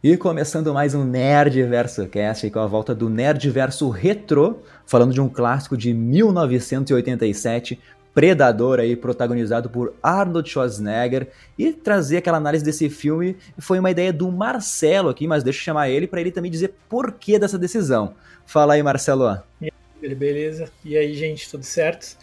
[0.00, 5.12] E começando mais um Nerd Verso Cast com a volta do Nerd Verso Retro, falando
[5.12, 7.80] de um clássico de 1987,
[8.14, 11.26] Predador aí protagonizado por Arnold Schwarzenegger
[11.58, 15.64] e trazer aquela análise desse filme foi uma ideia do Marcelo aqui, mas deixa eu
[15.64, 18.14] chamar ele para ele também dizer por que dessa decisão.
[18.46, 19.42] Fala aí, Marcelo.
[19.60, 20.70] E aí, beleza?
[20.84, 22.16] E aí, gente, tudo certo?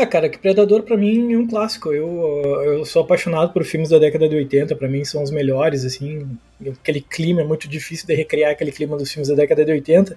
[0.00, 1.92] Ah, cara, que Predador para mim é um clássico.
[1.92, 2.08] Eu,
[2.62, 6.38] eu sou apaixonado por filmes da década de 80, para mim são os melhores, assim.
[6.80, 10.16] Aquele clima é muito difícil de recriar aquele clima dos filmes da década de 80.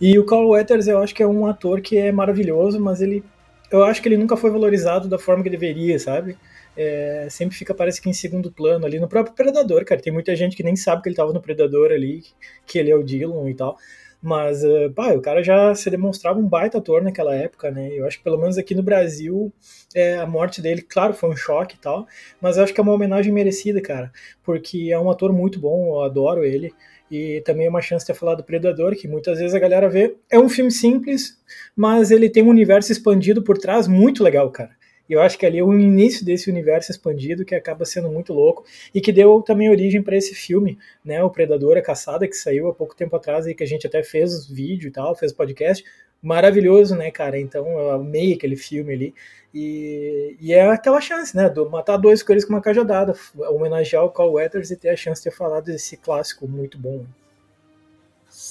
[0.00, 3.22] E o Carl Weathers eu acho que é um ator que é maravilhoso, mas ele
[3.70, 6.38] eu acho que ele nunca foi valorizado da forma que deveria, sabe?
[6.74, 10.00] É, sempre fica, parece que em segundo plano ali no próprio Predador, cara.
[10.00, 12.22] Tem muita gente que nem sabe que ele tava no Predador ali,
[12.66, 13.76] que ele é o Dylan e tal.
[14.22, 17.88] Mas, uh, pá, o cara já se demonstrava um baita ator naquela época, né?
[17.92, 19.52] Eu acho que pelo menos aqui no Brasil,
[19.94, 22.06] é, a morte dele, claro, foi um choque e tal,
[22.40, 26.02] mas acho que é uma homenagem merecida, cara, porque é um ator muito bom, eu
[26.02, 26.72] adoro ele.
[27.10, 30.16] E também é uma chance de falar do Predador, que muitas vezes a galera vê.
[30.30, 31.36] É um filme simples,
[31.74, 34.70] mas ele tem um universo expandido por trás muito legal, cara.
[35.10, 38.32] E eu acho que ali é o início desse universo expandido que acaba sendo muito
[38.32, 41.20] louco e que deu também origem para esse filme, né?
[41.20, 44.04] O Predador, a Caçada, que saiu há pouco tempo atrás e que a gente até
[44.04, 45.84] fez vídeo e tal, fez podcast.
[46.22, 47.40] Maravilhoso, né, cara?
[47.40, 49.14] Então eu amei aquele filme ali.
[49.52, 51.48] E, e é aquela chance, né?
[51.50, 55.20] Do matar dois coelhos com uma cajadada, homenagear o Carl Weathers e ter a chance
[55.20, 57.04] de ter falado desse clássico muito bom.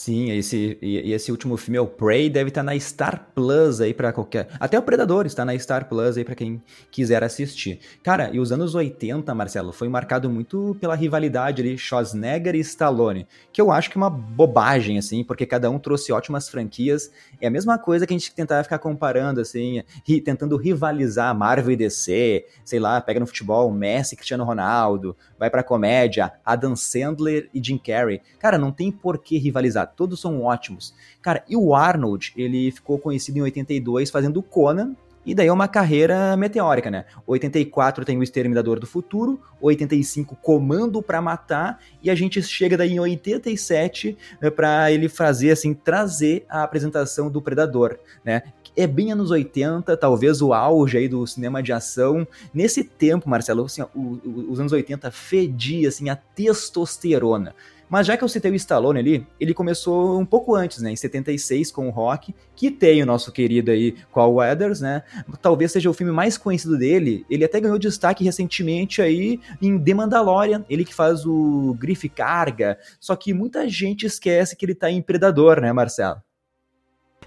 [0.10, 3.80] Sim, esse, e, esse último filme é o Prey, deve estar tá na Star Plus
[3.80, 4.48] aí para qualquer.
[4.60, 7.80] Até o Predador está na Star Plus aí para quem quiser assistir.
[8.02, 13.28] Cara, e os anos 80, Marcelo, foi marcado muito pela rivalidade ali Schwarzenegger e Stallone,
[13.54, 17.12] que eu acho que é uma bobagem, assim, porque cada um trouxe ótimas franquias.
[17.40, 21.74] É a mesma coisa que a gente tentava ficar comparando, assim, ri, tentando rivalizar Marvel
[21.74, 27.48] e DC, sei lá, pega no futebol Messi Cristiano Ronaldo, vai pra comédia Adam Sandler
[27.54, 28.22] e Jim Carrey.
[28.40, 30.94] Cara, não tem por que rivalizar todos são ótimos.
[31.22, 35.68] Cara, e o Arnold, ele ficou conhecido em 82 fazendo Conan, e daí é uma
[35.68, 37.04] carreira meteórica, né?
[37.28, 42.94] 84 tem o Exterminador do Futuro, 85 Comando para Matar, e a gente chega daí
[42.94, 48.44] em 87 né, para ele fazer assim, trazer a apresentação do Predador, né?
[48.78, 52.26] É bem anos 80, talvez o auge aí do cinema de ação.
[52.54, 57.54] Nesse tempo, Marcelo, assim, os anos 80 fedia assim a testosterona.
[57.90, 60.92] Mas já que eu citei o Stallone ali, ele começou um pouco antes, né?
[60.92, 65.04] Em 76 com o Rock, que tem o nosso querido aí Carl Weathers, né?
[65.42, 67.26] Talvez seja o filme mais conhecido dele.
[67.30, 72.78] Ele até ganhou destaque recentemente aí em The Mandalorian, ele que faz o Griff Carga.
[73.00, 76.22] Só que muita gente esquece que ele tá em Predador, né, Marcelo?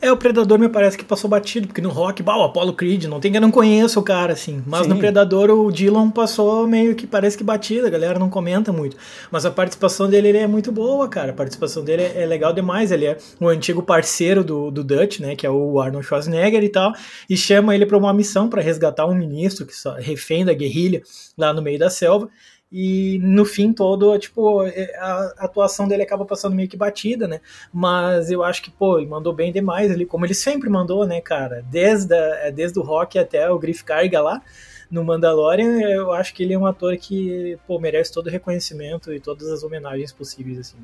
[0.03, 3.05] É, o Predador me parece que passou batido, porque no Rock, bah, o Apollo Creed,
[3.05, 4.61] não tem que eu não conheço o cara, assim.
[4.67, 4.89] Mas Sim.
[4.89, 8.97] no Predador o Dylan passou meio que parece que batido, a galera não comenta muito.
[9.31, 11.31] Mas a participação dele é muito boa, cara.
[11.31, 12.91] A participação dele é, é legal demais.
[12.91, 16.69] Ele é o antigo parceiro do, do Dutch, né, que é o Arnold Schwarzenegger e
[16.69, 16.93] tal,
[17.31, 21.01] e chama ele para uma missão para resgatar um ministro que só refém da guerrilha
[21.39, 22.29] lá no meio da selva
[22.73, 27.41] e no fim todo, tipo, é, a atuação dele acaba passando meio que batida, né?
[27.71, 31.21] Mas eu acho que, pô, ele mandou bem demais ali, como ele sempre mandou, né,
[31.21, 31.63] cara?
[31.71, 34.43] Desde, a, é, desde o Rock até o Griff Carga lá,
[34.91, 39.13] no Mandalorian, eu acho que ele é um ator que, pô, merece todo o reconhecimento
[39.13, 40.79] e todas as homenagens possíveis, assim.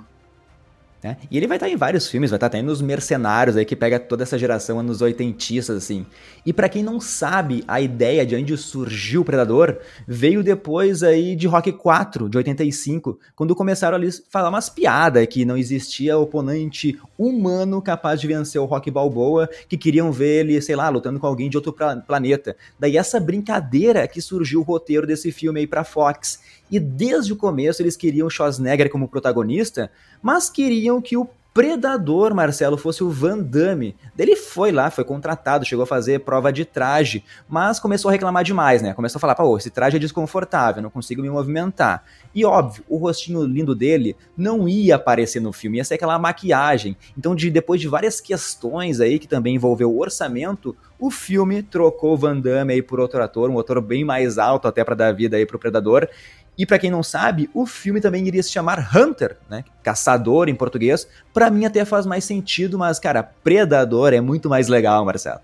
[1.03, 1.17] Né?
[1.31, 4.01] E ele vai estar em vários filmes, vai estar até nos Mercenários, aí, que pega
[4.01, 6.05] toda essa geração anos oitentistas, assim.
[6.45, 11.37] E para quem não sabe, a ideia de onde surgiu o Predador veio depois aí
[11.37, 16.19] de Rock 4, de 85, quando começaram ali a falar umas piadas que não existia
[16.19, 21.21] oponente humano capaz de vencer o Rock Balboa, que queriam ver ele, sei lá, lutando
[21.21, 21.75] com alguém de outro
[22.07, 22.57] planeta.
[22.79, 26.41] Daí essa brincadeira que surgiu o roteiro desse filme aí pra Fox.
[26.71, 29.91] E desde o começo eles queriam Schwarzenegger como protagonista,
[30.23, 33.97] mas queriam que o Predador, Marcelo, fosse o Van Damme.
[34.17, 38.45] Ele foi lá, foi contratado, chegou a fazer prova de traje, mas começou a reclamar
[38.45, 38.95] demais, né?
[38.95, 42.05] Começou a falar, pô, esse traje é desconfortável, não consigo me movimentar.
[42.33, 46.97] E óbvio, o rostinho lindo dele não ia aparecer no filme, ia ser aquela maquiagem.
[47.19, 52.17] Então, de, depois de várias questões aí, que também envolveu o orçamento, o filme trocou
[52.17, 55.37] Van Damme aí por outro ator, um ator bem mais alto até para dar vida
[55.37, 56.09] aí pro Predador,
[56.59, 59.65] e para quem não sabe, o filme também iria se chamar Hunter, né?
[59.81, 61.07] Caçador em português.
[61.33, 65.41] Para mim até faz mais sentido, mas cara, Predador é muito mais legal, Marcelo.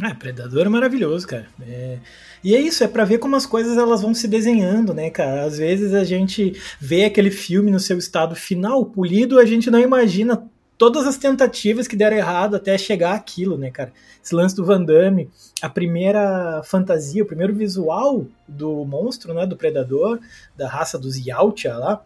[0.00, 1.46] É, Predador é maravilhoso, cara.
[1.66, 1.98] É...
[2.44, 5.44] E é isso, é para ver como as coisas elas vão se desenhando, né, cara?
[5.44, 9.80] Às vezes a gente vê aquele filme no seu estado final, polido, a gente não
[9.80, 10.48] imagina
[10.78, 13.92] todas as tentativas que deram errado até chegar aquilo, né, cara?
[14.22, 15.30] Esse lance do Van Damme,
[15.62, 20.20] a primeira fantasia, o primeiro visual do monstro, né, do predador,
[20.56, 22.04] da raça dos Yautja lá,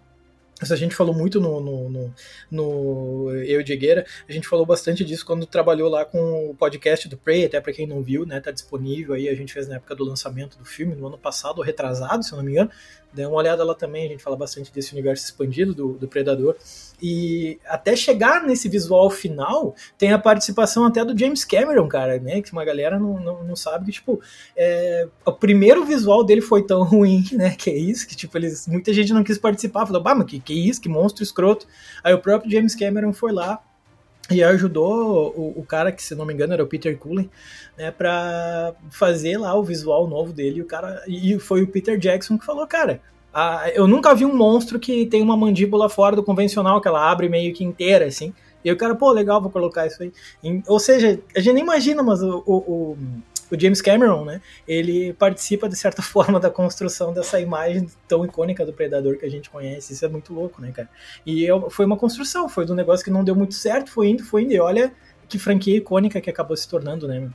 [0.62, 2.14] Isso a gente falou muito no, no, no,
[2.50, 7.08] no Eu de Gueira, a gente falou bastante disso quando trabalhou lá com o podcast
[7.08, 9.76] do Prey, até para quem não viu, né, tá disponível aí, a gente fez na
[9.76, 12.70] época do lançamento do filme, no ano passado, retrasado, se eu não me engano,
[13.12, 16.57] dê uma olhada lá também, a gente fala bastante desse universo expandido do, do Predador,
[17.03, 22.43] e até chegar nesse visual final, tem a participação até do James Cameron, cara, né,
[22.43, 24.21] que uma galera não, não, não sabe que, tipo,
[24.57, 28.67] é, o primeiro visual dele foi tão ruim, né, que é isso, que, tipo, eles,
[28.67, 31.67] muita gente não quis participar, falou, bah, mas que, que isso, que monstro escroto.
[32.05, 33.62] Aí o próprio James Cameron foi lá
[34.31, 37.31] e ajudou o, o, cara, que se não me engano era o Peter Cullen,
[37.77, 40.59] né, pra fazer lá o visual novo dele.
[40.59, 43.00] E, o cara, e foi o Peter Jackson que falou, cara,
[43.75, 47.29] eu nunca vi um monstro que tem uma mandíbula fora do convencional, que ela abre
[47.29, 48.32] meio que inteira, assim.
[48.65, 50.12] E o cara, pô, legal, vou colocar isso aí.
[50.67, 52.99] ou seja, a gente nem imagina, mas o, o, o
[53.58, 58.73] James Cameron, né, ele participa de certa forma da construção dessa imagem tão icônica do
[58.73, 59.93] Predador que a gente conhece.
[59.93, 60.88] Isso é muito louco, né, cara?
[61.25, 64.08] E eu, foi uma construção, foi de um negócio que não deu muito certo, foi
[64.08, 64.93] indo, foi indo, e olha
[65.29, 67.31] que franquia icônica que acabou se tornando, né?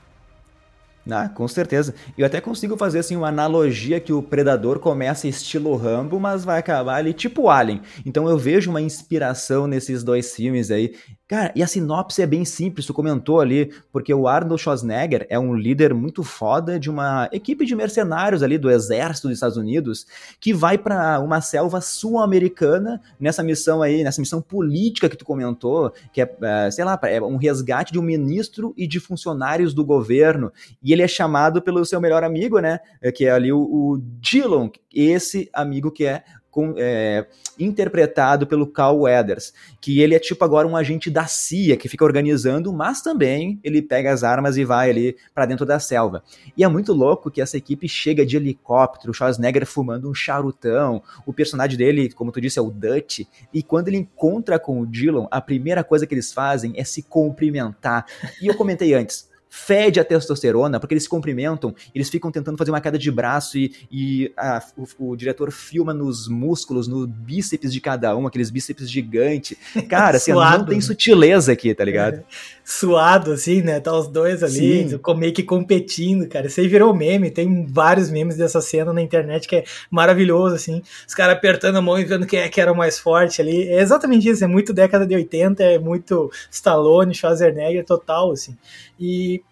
[1.09, 1.93] Ah, com certeza.
[2.17, 6.59] Eu até consigo fazer assim uma analogia que o Predador começa estilo Rambo, mas vai
[6.59, 7.81] acabar ali tipo Alien.
[8.03, 10.95] Então eu vejo uma inspiração nesses dois filmes aí.
[11.27, 15.39] Cara, e a sinopse é bem simples, tu comentou ali, porque o Arnold Schwarzenegger é
[15.39, 20.05] um líder muito foda de uma equipe de mercenários ali do exército dos Estados Unidos
[20.39, 25.91] que vai para uma selva sul-americana nessa missão aí, nessa missão política que tu comentou,
[26.13, 29.83] que é, é, sei lá, é um resgate de um ministro e de funcionários do
[29.83, 30.53] governo.
[30.83, 32.79] E ele é chamado pelo seu melhor amigo, né,
[33.13, 36.23] que é ali o, o Dillon, esse amigo que é
[36.55, 37.27] com, é,
[37.59, 42.05] interpretado pelo Carl Weathers, que ele é tipo agora um agente da CIA que fica
[42.05, 46.23] organizando, mas também ele pega as armas e vai ali para dentro da selva.
[46.55, 51.03] E é muito louco que essa equipe chega de helicóptero, o Schwarzenegger fumando um charutão,
[51.25, 54.87] o personagem dele, como tu disse, é o Dutch, e quando ele encontra com o
[54.87, 58.05] Dillon, a primeira coisa que eles fazem é se cumprimentar.
[58.41, 62.71] E eu comentei antes, fede a testosterona, porque eles se cumprimentam, eles ficam tentando fazer
[62.71, 67.71] uma queda de braço e, e a, o, o, diretor filma nos músculos, no bíceps
[67.71, 69.57] de cada um, aqueles bíceps gigantes.
[69.89, 72.15] Cara, assim, não tem sutileza aqui, tá ligado?
[72.15, 72.23] É.
[72.63, 73.79] Suado, assim, né?
[73.79, 74.99] Tá os dois ali, Sim.
[75.15, 76.47] meio que competindo, cara.
[76.47, 80.81] Isso aí virou meme, tem vários memes dessa cena na internet que é maravilhoso, assim.
[81.07, 83.67] Os caras apertando a mão e vendo quem é que era o mais forte ali.
[83.67, 88.57] É exatamente isso, é muito década de 80, é muito Stallone, Schwarzenegger total, assim.
[88.99, 89.43] E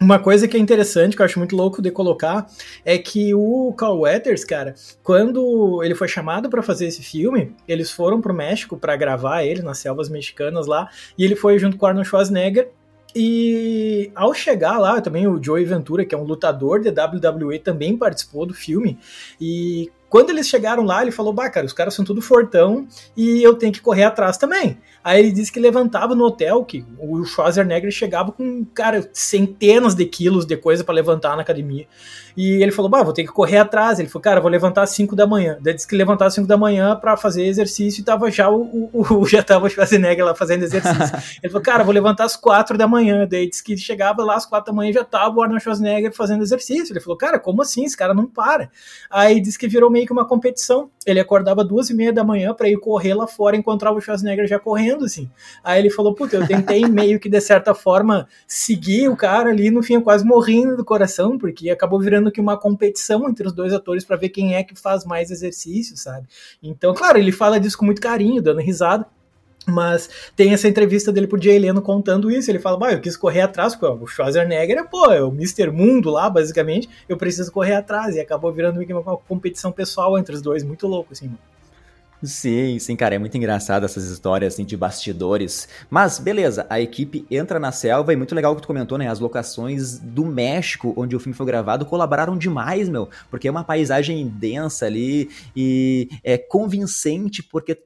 [0.00, 2.46] uma coisa que é interessante, que eu acho muito louco de colocar,
[2.84, 7.90] é que o Carl Weathers, cara, quando ele foi chamado para fazer esse filme, eles
[7.90, 11.86] foram pro México para gravar ele nas selvas mexicanas lá, e ele foi junto com
[11.86, 12.70] Arnold Schwarzenegger.
[13.16, 17.96] E ao chegar lá, também o Joey Ventura, que é um lutador de WWE, também
[17.96, 18.98] participou do filme.
[19.40, 23.42] E quando eles chegaram lá, ele falou: Bah, cara, os caras são tudo fortão e
[23.42, 24.78] eu tenho que correr atrás também.
[25.04, 30.04] Aí ele disse que levantava no hotel, que o Schwarzenegger chegava com, cara, centenas de
[30.04, 31.86] quilos de coisa para levantar na academia.
[32.36, 33.98] E ele falou: Bah, vou ter que correr atrás.
[33.98, 35.58] Ele falou: Cara, vou levantar às 5 da manhã.
[35.64, 38.62] Ele disse que levantava às 5 da manhã para fazer exercício e tava já o,
[38.92, 41.16] o, o, já tava o Schwarzenegger lá fazendo exercício.
[41.42, 43.26] ele falou: Cara, vou levantar às 4 da manhã.
[43.28, 46.42] Daí disse que chegava lá às 4 da manhã já tava o Arnold Schwarzenegger fazendo
[46.42, 46.92] exercício.
[46.92, 47.84] Ele falou: Cara, como assim?
[47.84, 48.70] Esse cara não para.
[49.10, 50.90] Aí disse que virou meio que uma competição.
[51.04, 54.46] Ele acordava duas e meia da manhã para ir correr lá fora, encontrava o Schwarzenegger
[54.46, 55.28] já correndo, assim.
[55.62, 59.70] Aí ele falou, puta, eu tentei meio que, de certa forma, seguir o cara ali,
[59.70, 63.52] no fim eu quase morrendo do coração, porque acabou virando que uma competição entre os
[63.52, 66.26] dois atores para ver quem é que faz mais exercício, sabe?
[66.62, 69.06] Então, claro, ele fala disso com muito carinho, dando risada,
[69.68, 72.50] mas tem essa entrevista dele pro Jay Leno contando isso.
[72.50, 75.70] Ele fala: eu quis correr atrás, porque o Schwarzenegger é, pô, é o Mr.
[75.70, 76.88] Mundo lá, basicamente.
[77.08, 78.16] Eu preciso correr atrás.
[78.16, 80.64] E acabou virando uma competição pessoal entre os dois.
[80.64, 81.38] Muito louco, assim, mano.
[82.22, 85.68] Sim, sim, cara, é muito engraçado essas histórias assim, de bastidores.
[85.88, 89.08] Mas, beleza, a equipe entra na selva e muito legal o que tu comentou, né?
[89.08, 93.62] As locações do México, onde o filme foi gravado, colaboraram demais, meu, porque é uma
[93.62, 97.78] paisagem densa ali e é convincente porque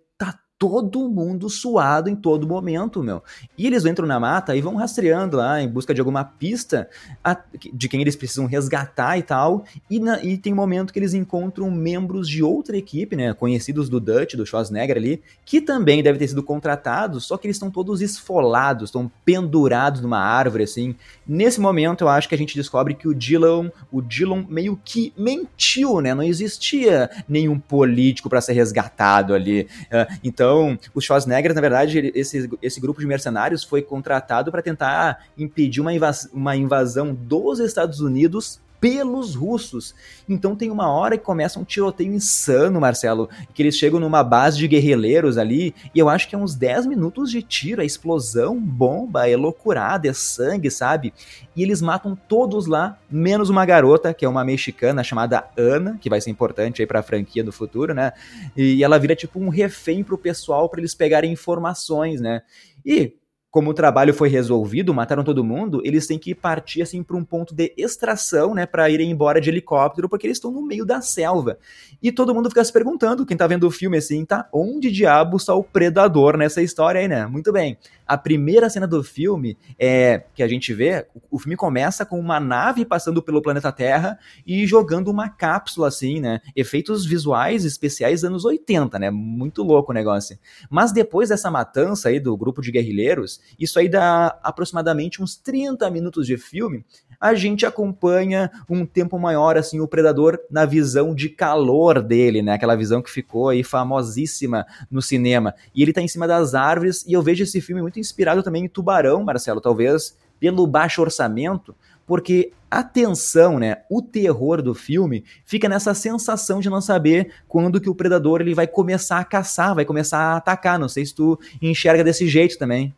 [0.63, 3.21] todo mundo suado em todo momento, meu.
[3.59, 6.89] E eles entram na mata e vão rastreando lá em busca de alguma pista
[7.25, 7.37] a,
[7.75, 9.65] de quem eles precisam resgatar e tal.
[9.91, 13.35] E, na, e tem um momento que eles encontram membros de outra equipe, né?
[13.35, 17.57] Conhecidos do Dutch, do Schwarzenegger ali, que também devem ter sido contratados, só que eles
[17.57, 20.95] estão todos esfolados, estão pendurados numa árvore, assim.
[21.27, 25.13] Nesse momento, eu acho que a gente descobre que o Dillon, o Dillon meio que
[25.19, 26.15] mentiu, né?
[26.15, 29.63] Não existia nenhum político para ser resgatado ali.
[29.87, 34.61] Uh, então, então, o Schwarzenegger, na verdade, esse, esse grupo de mercenários foi contratado para
[34.61, 39.95] tentar impedir uma, invas uma invasão dos Estados Unidos pelos russos.
[40.29, 44.59] Então tem uma hora que começa um tiroteio insano, Marcelo, que eles chegam numa base
[44.59, 48.61] de guerrilheiros ali, e eu acho que é uns 10 minutos de tiro, é explosão,
[48.61, 51.15] bomba, é loucurada, é sangue, sabe?
[51.55, 56.11] E eles matam todos lá, menos uma garota, que é uma mexicana chamada Ana, que
[56.11, 58.13] vai ser importante aí pra franquia do futuro, né?
[58.57, 62.43] E ela vira tipo um refém pro pessoal para eles pegarem informações, né?
[62.85, 63.15] E
[63.53, 67.23] como o trabalho foi resolvido, mataram todo mundo, eles têm que partir assim para um
[67.23, 71.03] ponto de extração, né, para irem embora de helicóptero, porque eles estão no meio da
[71.03, 71.59] selva.
[72.03, 75.37] E todo mundo fica se perguntando, quem tá vendo o filme assim, tá, onde diabo
[75.37, 77.27] está o predador nessa história aí, né?
[77.27, 77.77] Muito bem.
[78.13, 82.39] A primeira cena do filme é que a gente vê, o filme começa com uma
[82.39, 86.43] nave passando pelo planeta Terra e jogando uma cápsula assim, né?
[86.55, 89.11] Efeitos visuais especiais anos 80, né?
[89.11, 90.39] Muito louco o negócio.
[90.69, 95.91] Mas depois dessa matança aí do grupo de guerrilheiros, isso aí dá aproximadamente uns 30
[95.91, 96.85] minutos de filme.
[97.23, 102.55] A gente acompanha um tempo maior assim o predador na visão de calor dele, né?
[102.55, 105.55] Aquela visão que ficou aí famosíssima no cinema.
[105.73, 108.65] E ele tá em cima das árvores e eu vejo esse filme muito inspirado também
[108.65, 111.73] em Tubarão, Marcelo, talvez pelo baixo orçamento,
[112.05, 117.81] porque a tensão, né, o terror do filme fica nessa sensação de não saber quando
[117.81, 120.77] que o predador ele vai começar a caçar, vai começar a atacar.
[120.77, 122.93] Não sei se tu enxerga desse jeito também.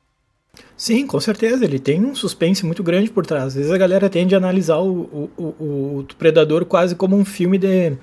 [0.77, 1.65] Sim, com certeza.
[1.65, 3.47] Ele tem um suspense muito grande por trás.
[3.47, 7.25] Às vezes a galera tende a analisar o, o, o, o Predador quase como um
[7.25, 7.97] filme de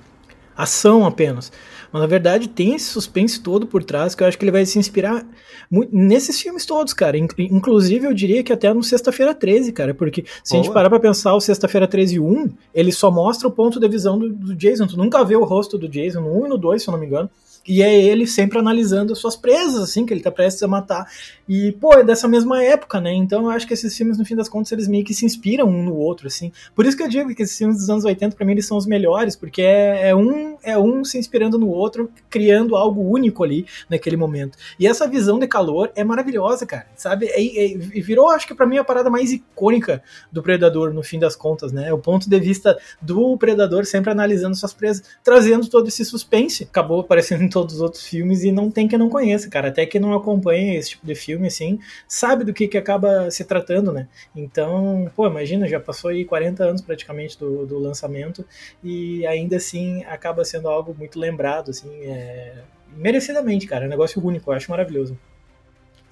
[0.56, 1.52] ação apenas.
[1.92, 4.64] Mas na verdade tem esse suspense todo por trás que eu acho que ele vai
[4.64, 5.26] se inspirar
[5.70, 7.16] muito nesses filmes todos, cara.
[7.16, 10.60] Inclusive eu diria que até no Sexta-feira 13, cara, porque se Boa.
[10.60, 13.88] a gente parar pra pensar o Sexta-feira 13 1, ele só mostra o ponto de
[13.88, 14.86] visão do, do Jason.
[14.86, 16.98] Tu nunca vê o rosto do Jason no 1 e no 2, se eu não
[16.98, 17.30] me engano.
[17.66, 21.06] E é ele sempre analisando as suas presas, assim, que ele tá prestes a matar.
[21.48, 23.12] E, pô, é dessa mesma época, né?
[23.12, 25.68] Então eu acho que esses filmes, no fim das contas, eles meio que se inspiram
[25.68, 26.50] um no outro, assim.
[26.74, 28.76] Por isso que eu digo que esses filmes dos anos 80, pra mim, eles são
[28.76, 33.44] os melhores, porque é, é um, é um se inspirando no outro, criando algo único
[33.44, 34.58] ali naquele momento.
[34.78, 37.26] E essa visão de calor é maravilhosa, cara, sabe?
[37.36, 40.02] E, virou, acho que para mim, a parada mais icônica
[40.32, 41.92] do Predador, no fim das contas, né?
[41.92, 46.64] O ponto de vista do Predador sempre analisando suas presas, trazendo todo esse suspense.
[46.64, 49.68] Acabou aparecendo todos os outros filmes e não tem que não conheça, cara.
[49.68, 51.78] Até que não acompanha esse tipo de filme, assim,
[52.08, 54.08] sabe do que, que acaba se tratando, né?
[54.34, 58.44] Então, pô, imagina, já passou aí 40 anos praticamente do, do lançamento
[58.82, 62.54] e ainda assim acaba sendo algo muito lembrado, assim, é...
[62.96, 63.84] merecidamente, cara.
[63.84, 65.16] É um negócio único, eu acho maravilhoso.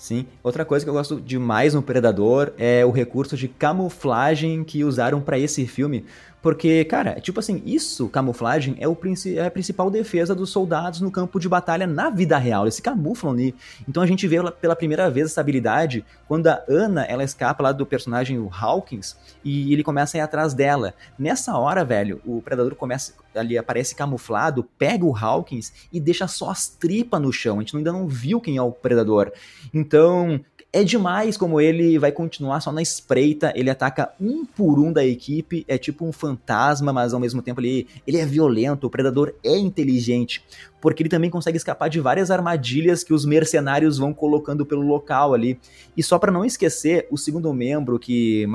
[0.00, 0.26] Sim.
[0.42, 5.20] Outra coisa que eu gosto demais no Predador é o recurso de camuflagem que usaram
[5.20, 6.06] para esse filme.
[6.42, 8.96] Porque, cara, tipo assim, isso, camuflagem, é, o,
[9.36, 12.64] é a principal defesa dos soldados no campo de batalha na vida real.
[12.64, 13.54] Eles se camuflam ali.
[13.88, 17.72] Então a gente vê pela primeira vez essa habilidade quando a Ana, ela escapa lá
[17.72, 20.94] do personagem o Hawkins e ele começa a ir atrás dela.
[21.18, 26.50] Nessa hora, velho, o predador começa ali aparece camuflado, pega o Hawkins e deixa só
[26.50, 27.58] as tripas no chão.
[27.58, 29.32] A gente ainda não viu quem é o predador.
[29.72, 30.40] Então,
[30.72, 35.04] é demais como ele vai continuar só na espreita, ele ataca um por um da
[35.04, 39.34] equipe, é tipo um fantasma, mas ao mesmo tempo ele, ele é violento, o predador
[39.42, 40.44] é inteligente,
[40.80, 45.34] porque ele também consegue escapar de várias armadilhas que os mercenários vão colocando pelo local
[45.34, 45.58] ali.
[45.96, 48.46] E só para não esquecer, o segundo membro que,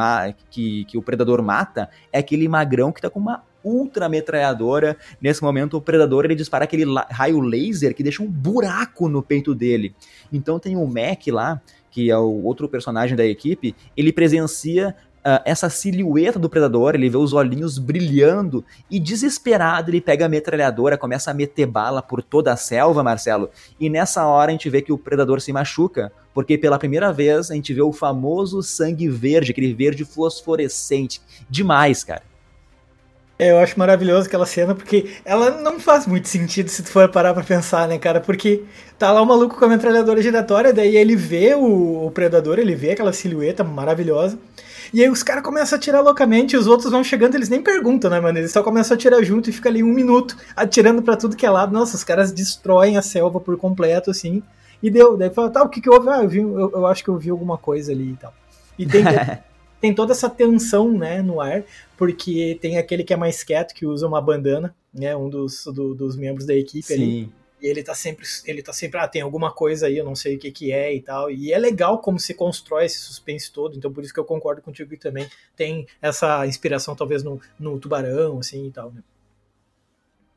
[0.50, 4.96] que, que o predador mata é aquele magrão que tá com uma ultra metralhadora.
[5.20, 9.56] Nesse momento, o predador ele dispara aquele raio laser que deixa um buraco no peito
[9.56, 9.96] dele.
[10.32, 11.60] Então tem o Mac lá,
[11.96, 17.10] que é o outro personagem da equipe, ele presencia uh, essa silhueta do predador, ele
[17.10, 22.22] vê os olhinhos brilhando e desesperado ele pega a metralhadora, começa a meter bala por
[22.22, 23.50] toda a selva, Marcelo.
[23.80, 27.50] E nessa hora a gente vê que o predador se machuca, porque pela primeira vez
[27.50, 31.22] a gente vê o famoso sangue verde, aquele verde fosforescente.
[31.50, 32.24] Demais, cara.
[33.38, 37.10] É, eu acho maravilhoso aquela cena, porque ela não faz muito sentido se tu for
[37.10, 38.22] parar pra pensar, né, cara?
[38.22, 38.64] Porque
[38.98, 42.76] tá lá o maluco com a metralhadora giratória, daí ele vê o, o predador, ele
[42.76, 44.40] vê aquela silhueta maravilhosa.
[44.94, 48.10] E aí os caras começam a atirar loucamente, os outros vão chegando, eles nem perguntam,
[48.10, 48.38] né, mano?
[48.38, 51.46] Eles só começam a atirar junto e fica ali um minuto atirando para tudo que
[51.46, 51.74] é lado.
[51.74, 54.42] Nossa, os caras destroem a selva por completo, assim.
[54.82, 55.18] E deu.
[55.18, 56.08] Daí fala, tá, o que que houve?
[56.08, 58.34] Ah, eu, vi, eu, eu acho que eu vi alguma coisa ali e tal.
[58.80, 59.04] E tem.
[59.86, 61.64] tem toda essa tensão né, no ar,
[61.96, 65.94] porque tem aquele que é mais quieto, que usa uma bandana, né, um dos, do,
[65.94, 66.94] dos membros da equipe Sim.
[66.96, 67.30] ali.
[67.62, 70.38] E ele tá sempre, ele tá sempre, ah, tem alguma coisa aí, eu não sei
[70.38, 71.30] o que que é e tal.
[71.30, 74.60] E é legal como se constrói esse suspense todo, então por isso que eu concordo
[74.60, 79.04] contigo que também tem essa inspiração talvez no, no tubarão, assim e tal, né?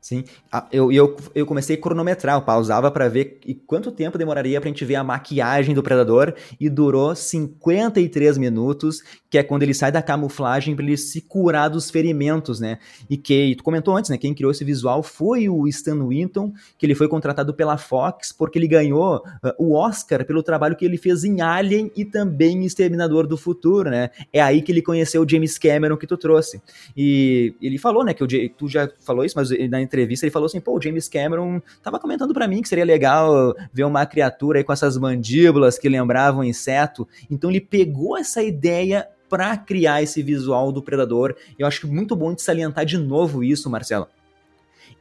[0.09, 0.23] Sim,
[0.71, 4.83] eu, eu, eu comecei a cronometrar, eu pausava para ver quanto tempo demoraria pra gente
[4.83, 10.01] ver a maquiagem do predador e durou 53 minutos, que é quando ele sai da
[10.01, 12.79] camuflagem para ele se curar dos ferimentos, né?
[13.07, 14.17] E que tu comentou antes, né?
[14.17, 18.57] Quem criou esse visual foi o Stan Winton, que ele foi contratado pela Fox porque
[18.57, 22.65] ele ganhou uh, o Oscar pelo trabalho que ele fez em Alien e também em
[22.65, 24.09] Exterminador do Futuro, né?
[24.33, 26.59] É aí que ele conheceu o James Cameron que tu trouxe.
[26.97, 30.45] E ele falou, né, que o, tu já falou isso, mas na entrevista ele falou
[30.45, 34.59] assim, pô, o James Cameron tava comentando para mim que seria legal ver uma criatura
[34.59, 37.07] aí com essas mandíbulas que lembravam inseto.
[37.29, 41.35] Então ele pegou essa ideia para criar esse visual do predador.
[41.57, 44.07] Eu acho que muito bom de salientar de novo isso, Marcelo.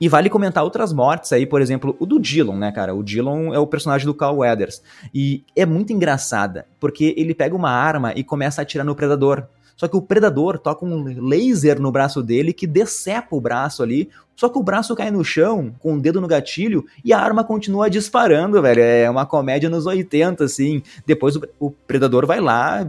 [0.00, 2.94] E vale comentar outras mortes aí, por exemplo, o do Dillon, né, cara?
[2.94, 4.80] O Dillon é o personagem do Carl Weathers.
[5.12, 9.48] E é muito engraçada, porque ele pega uma arma e começa a atirar no predador.
[9.78, 14.10] Só que o predador toca um laser no braço dele que decepa o braço ali.
[14.34, 17.44] Só que o braço cai no chão, com o dedo no gatilho, e a arma
[17.44, 18.82] continua disparando, velho.
[18.82, 20.82] É uma comédia nos 80, assim.
[21.06, 22.84] Depois o, o predador vai lá,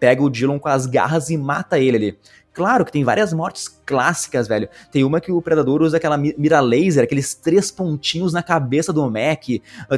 [0.00, 2.18] pega o Dillon com as garras e mata ele ali.
[2.54, 4.68] Claro que tem várias mortes clássicas, velho.
[4.92, 9.10] Tem uma que o Predador usa aquela mira laser, aqueles três pontinhos na cabeça do
[9.10, 9.44] Mac.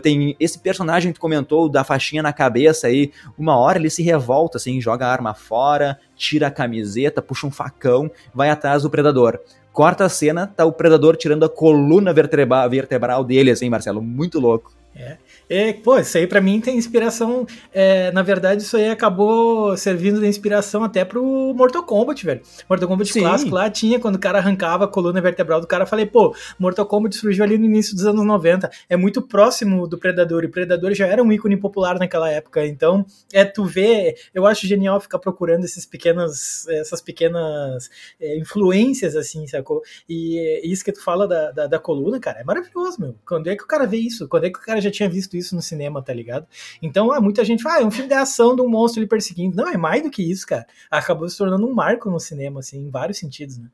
[0.02, 3.12] Tem esse personagem que tu comentou, da faixinha na cabeça aí.
[3.36, 7.50] Uma hora ele se revolta, assim, joga a arma fora, tira a camiseta, puxa um
[7.50, 9.38] facão, vai atrás do Predador.
[9.70, 14.00] Corta a cena, tá o Predador tirando a coluna vertebral, vertebral dele, assim, Marcelo.
[14.00, 14.72] Muito louco.
[14.94, 15.18] É.
[15.48, 17.46] É, pô, isso aí pra mim tem inspiração.
[17.72, 22.40] É, na verdade, isso aí acabou servindo de inspiração até pro Mortal Kombat, velho.
[22.68, 23.20] Mortal Kombat Sim.
[23.20, 26.84] clássico lá tinha, quando o cara arrancava a coluna vertebral do cara, falei, pô, Mortal
[26.86, 28.68] Kombat surgiu ali no início dos anos 90.
[28.88, 32.66] É muito próximo do Predador, e o Predador já era um ícone popular naquela época.
[32.66, 37.88] Então, é tu vê, eu acho genial ficar procurando esses pequenas, essas pequenas
[38.20, 39.80] é, influências, assim, sacou?
[40.08, 43.14] E é, isso que tu fala da, da, da coluna, cara, é maravilhoso, meu.
[43.24, 44.26] Quando é que o cara vê isso?
[44.26, 46.46] Quando é que o cara já tinha visto isso no cinema, tá ligado?
[46.82, 49.08] Então, ah, muita gente fala, ah, é um filme de ação de um monstro ele
[49.08, 49.56] perseguindo.
[49.56, 50.66] Não, é mais do que isso, cara.
[50.90, 53.68] Acabou se tornando um marco no cinema, assim, em vários sentidos, né?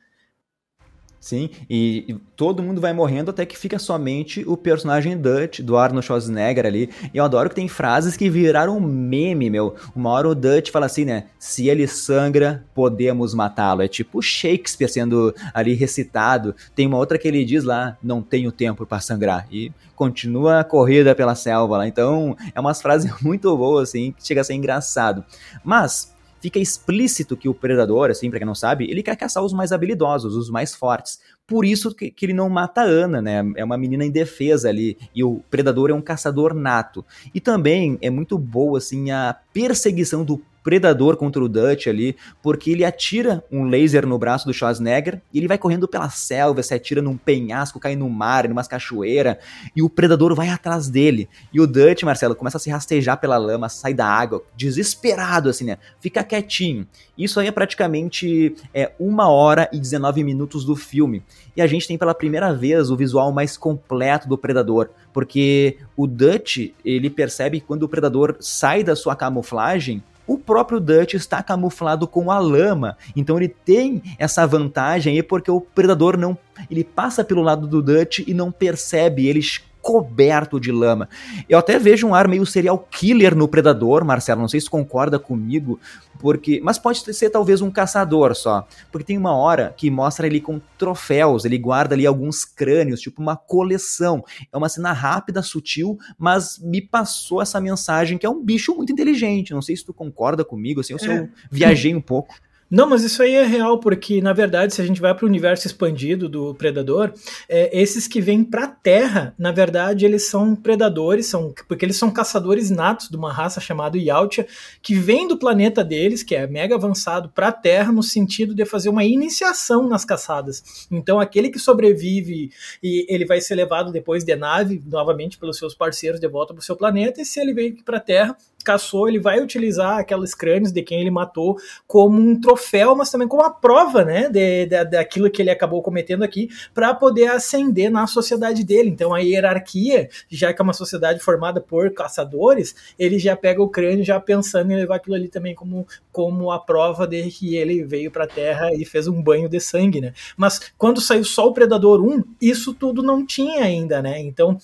[1.23, 6.05] Sim, e, todo mundo vai morrendo até que fica somente o personagem Dutch, do Arnold
[6.05, 6.91] Schwarzenegger ali.
[7.15, 9.77] E eu adoro que tem frases que viraram meme, meu.
[9.95, 11.27] Uma hora o Dutch fala assim, né?
[11.39, 13.83] Se ele sangra, podemos matá-lo.
[13.83, 16.57] É tipo Shakespeare sendo ali recitado.
[16.75, 19.47] Tem uma outra que ele diz lá, não tenho tempo para sangrar.
[19.49, 21.87] E continua a corrida pela selva lá.
[21.87, 25.25] Então, é umas frases muito boas, assim, que chega a ser engraçado.
[25.63, 26.12] Mas,
[26.43, 29.71] fica explícito que o predador, assim, pra quem não sabe, ele quer caçar os mais
[29.71, 31.21] habilidosos, os mais fortes.
[31.47, 33.45] Por isso que, que ele não mata a Ana, né?
[33.57, 34.99] É uma menina indefesa ali.
[35.15, 37.05] E o predador é um caçador nato.
[37.33, 42.71] E também é muito boa, assim, a perseguição do predador contra o Dutch ali, porque
[42.71, 46.75] ele atira um laser no braço do Schwarzenegger e ele vai correndo pela selva, se
[46.75, 49.37] atira num penhasco, cai no mar, em umas cachoeiras,
[49.75, 51.29] e o predador vai atrás dele.
[51.53, 55.65] E o Dutch, Marcelo, começa a se rastejar pela lama, sai da água, desesperado, assim,
[55.65, 55.79] né?
[56.01, 56.87] Fica quietinho.
[57.17, 61.23] Isso aí é praticamente é, uma hora e 19 minutos do filme.
[61.57, 66.07] E a gente tem pela primeira vez o visual mais completo do predador, porque o
[66.07, 72.07] Dutch, ele percebe quando o predador sai da sua camuflagem, o próprio Dutch está camuflado
[72.07, 76.37] com a lama, então ele tem essa vantagem aí porque o predador não,
[76.71, 79.41] ele passa pelo lado do Dutch e não percebe, ele
[79.83, 81.09] coberto de lama.
[81.49, 85.19] Eu até vejo um ar meio serial killer no Predador, Marcelo, não sei se concorda
[85.19, 85.79] comigo,
[86.21, 90.41] porque, mas pode ser talvez um caçador só, porque tem uma hora que mostra ele
[90.41, 94.25] com troféus, ele guarda ali alguns crânios, tipo uma coleção.
[94.53, 98.93] É uma cena rápida, sutil, mas me passou essa mensagem que é um bicho muito
[98.93, 99.53] inteligente.
[99.53, 101.19] Não sei se tu concorda comigo, assim, ou se é.
[101.19, 102.35] eu viajei um pouco.
[102.75, 105.29] Não, mas isso aí é real, porque na verdade, se a gente vai para o
[105.29, 107.13] universo expandido do predador,
[107.47, 111.99] é, esses que vêm para a Terra, na verdade, eles são predadores, são porque eles
[111.99, 114.47] são caçadores natos de uma raça chamada Yautja,
[114.81, 118.65] que vem do planeta deles, que é mega avançado, para a Terra no sentido de
[118.65, 120.87] fazer uma iniciação nas caçadas.
[120.91, 122.51] Então, aquele que sobrevive
[122.83, 126.63] e ele vai ser levado depois de nave novamente pelos seus parceiros de volta para
[126.63, 130.35] o seu planeta, e se ele veio para a Terra, caçou, ele vai utilizar aquelas
[130.35, 134.67] crânios de quem ele matou como um troféu, mas também como uma prova, né, de,
[134.67, 138.91] de, daquilo que ele acabou cometendo aqui, para poder ascender na sociedade dele.
[138.91, 143.69] Então a hierarquia, já que é uma sociedade formada por caçadores, ele já pega o
[143.69, 147.85] crânio já pensando em levar aquilo ali também como, como a prova de que ele
[147.85, 150.13] veio para a Terra e fez um banho de sangue, né?
[150.37, 154.21] Mas quando saiu só o Predador 1, isso tudo não tinha ainda, né?
[154.21, 154.59] Então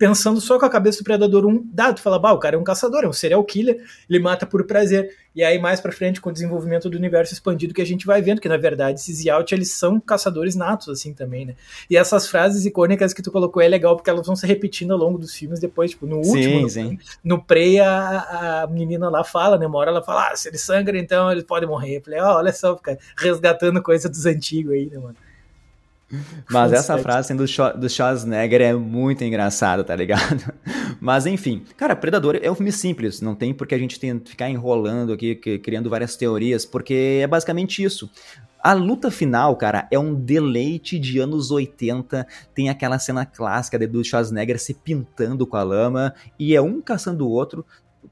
[0.00, 2.58] pensando só com a cabeça do Predador 1, dá, tu fala, bah, o cara é
[2.58, 5.14] um caçador, é um serial killer, ele mata por prazer.
[5.36, 8.22] E aí, mais pra frente, com o desenvolvimento do universo expandido, que a gente vai
[8.22, 11.54] vendo que, na verdade, esses Yacht, eles são caçadores natos, assim, também, né?
[11.88, 14.98] E essas frases icônicas que tu colocou é legal, porque elas vão se repetindo ao
[14.98, 16.98] longo dos filmes depois, tipo, no último, sim, no, sim.
[17.22, 19.66] no Prey, a, a menina lá fala, né?
[19.66, 21.98] Uma hora ela fala, ah, se eles sangram, então eles podem morrer.
[21.98, 25.16] Eu falei, oh, olha só, fica resgatando coisa dos antigos aí, né, mano?
[26.50, 27.44] Mas essa frase do,
[27.78, 30.52] do Schwarzenegger é muito engraçada, tá ligado?
[31.00, 34.20] Mas enfim, cara, Predador é um filme simples, não tem por que a gente tem,
[34.24, 38.10] ficar enrolando aqui, criando várias teorias, porque é basicamente isso.
[38.62, 42.26] A luta final, cara, é um deleite de anos 80.
[42.54, 47.26] Tem aquela cena clássica do Schwarzenegger se pintando com a lama e é um caçando
[47.26, 47.64] o outro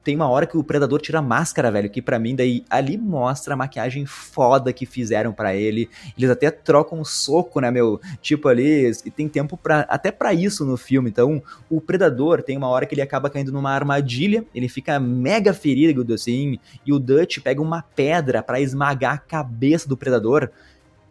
[0.04, 2.96] tem uma hora que o predador tira a máscara, velho, que para mim daí ali
[2.96, 5.88] mostra a maquiagem foda que fizeram para ele.
[6.16, 8.00] Eles até trocam um soco, né, meu?
[8.20, 11.10] Tipo ali, e tem tempo para até para isso no filme.
[11.10, 15.52] Então, o predador tem uma hora que ele acaba caindo numa armadilha, ele fica mega
[15.52, 20.50] ferido assim, e o Dutch pega uma pedra para esmagar a cabeça do predador.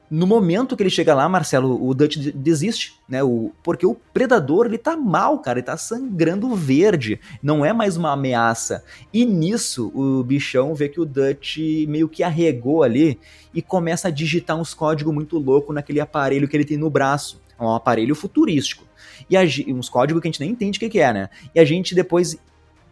[0.10, 3.22] No momento que ele chega lá, Marcelo, o Dutch desiste, né?
[3.24, 7.98] O, porque o predador, ele tá mal, cara, ele tá sangrando verde, não é mais
[7.98, 8.86] uma ameaça.
[9.14, 11.58] E nisso, o bichão vê que o Dutch
[11.90, 13.20] meio que arregou ali
[13.54, 17.42] e começa a digitar uns códigos muito loucos naquele aparelho que ele tem no braço.
[17.60, 18.86] É um aparelho futurístico.
[19.30, 19.36] E
[19.74, 21.30] uns códigos que a gente nem entende o que, que é, né?
[21.54, 22.38] E a gente depois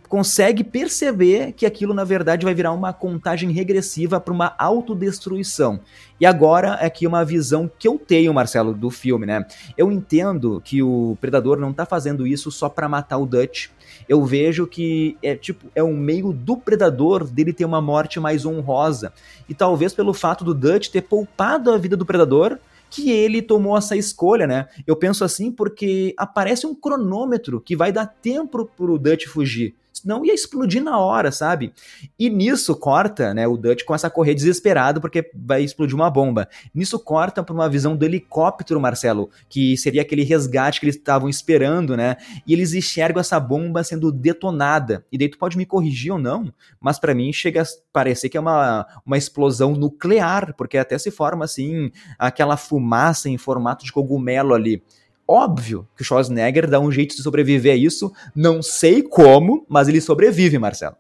[0.08, 5.80] consegue perceber que aquilo na verdade vai virar uma contagem regressiva para uma autodestruição.
[6.20, 9.46] E agora aqui uma visão que eu tenho, Marcelo, do filme, né?
[9.78, 13.68] Eu entendo que o predador não tá fazendo isso só para matar o Dutch.
[14.08, 18.46] Eu vejo que é tipo é um meio do predador dele ter uma morte mais
[18.46, 19.12] honrosa.
[19.50, 22.58] E talvez pelo fato do Dutch ter poupado a vida do predador,
[22.90, 24.68] que ele tomou essa escolha, né?
[24.86, 30.24] Eu penso assim porque aparece um cronômetro que vai dar tempo pro Dutch fugir não
[30.24, 31.74] ia explodir na hora, sabe?
[32.18, 33.48] E nisso corta, né?
[33.48, 36.48] O Dutch começa a correr desesperado porque vai explodir uma bomba.
[36.74, 41.28] Nisso corta para uma visão do helicóptero, Marcelo, que seria aquele resgate que eles estavam
[41.28, 42.18] esperando, né?
[42.46, 45.04] E eles enxergam essa bomba sendo detonada.
[45.12, 48.38] E daí tu pode me corrigir ou não, mas para mim chega a parecer que
[48.38, 53.92] é uma, uma explosão nuclear, porque até se forma assim aquela fumaça em formato de
[53.92, 54.84] cogumelo ali.
[55.28, 59.88] Óbvio que o Schwarzenegger dá um jeito de sobreviver a isso, não sei como, mas
[59.88, 60.96] ele sobrevive, Marcelo.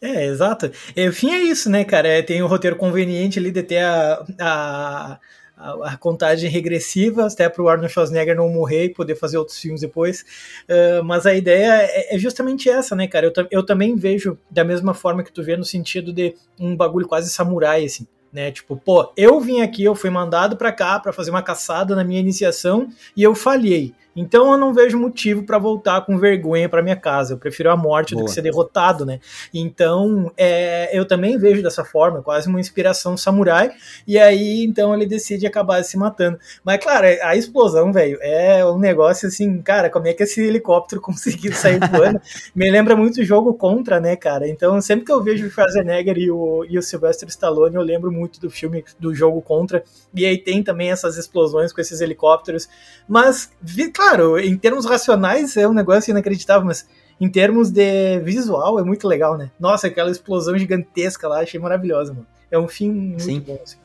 [0.00, 0.70] É, exato.
[0.96, 2.06] Enfim, é isso, né, cara?
[2.06, 5.18] É, tem um roteiro conveniente ali de ter a, a,
[5.56, 9.80] a, contagem regressiva, até para o Arnold Schwarzenegger não morrer e poder fazer outros filmes
[9.80, 10.20] depois.
[10.68, 13.32] Uh, mas a ideia é, é, justamente essa, né, cara?
[13.34, 17.08] Eu, eu também vejo da mesma forma que tu vê no sentido de um bagulho
[17.08, 18.52] quase samurai, assim né?
[18.52, 22.04] Tipo, pô, eu vim aqui, eu fui mandado para cá para fazer uma caçada na
[22.04, 23.94] minha iniciação e eu falhei.
[24.16, 27.34] Então eu não vejo motivo para voltar com vergonha para minha casa.
[27.34, 28.24] Eu prefiro a morte Boa.
[28.24, 29.20] do que ser derrotado, né?
[29.52, 33.70] Então é, eu também vejo dessa forma, quase uma inspiração samurai.
[34.06, 36.38] E aí então ele decide acabar se matando.
[36.64, 41.00] Mas claro, a explosão, velho, é um negócio assim, cara, como é que esse helicóptero
[41.02, 42.20] conseguiu sair voando?
[42.54, 44.48] Me lembra muito o jogo Contra, né, cara?
[44.48, 48.10] Então sempre que eu vejo o Schwarzenegger e o, e o Sylvester Stallone, eu lembro
[48.10, 49.84] muito do filme do jogo Contra.
[50.14, 52.68] E aí tem também essas explosões com esses helicópteros.
[53.08, 53.50] Mas,
[53.92, 56.86] claro, claro, em termos racionais é um negócio inacreditável, mas
[57.20, 59.50] em termos de visual é muito legal, né?
[59.58, 62.26] Nossa, aquela explosão gigantesca lá, achei maravilhosa, mano.
[62.50, 63.40] É um fim muito sim.
[63.40, 63.76] bom, assim.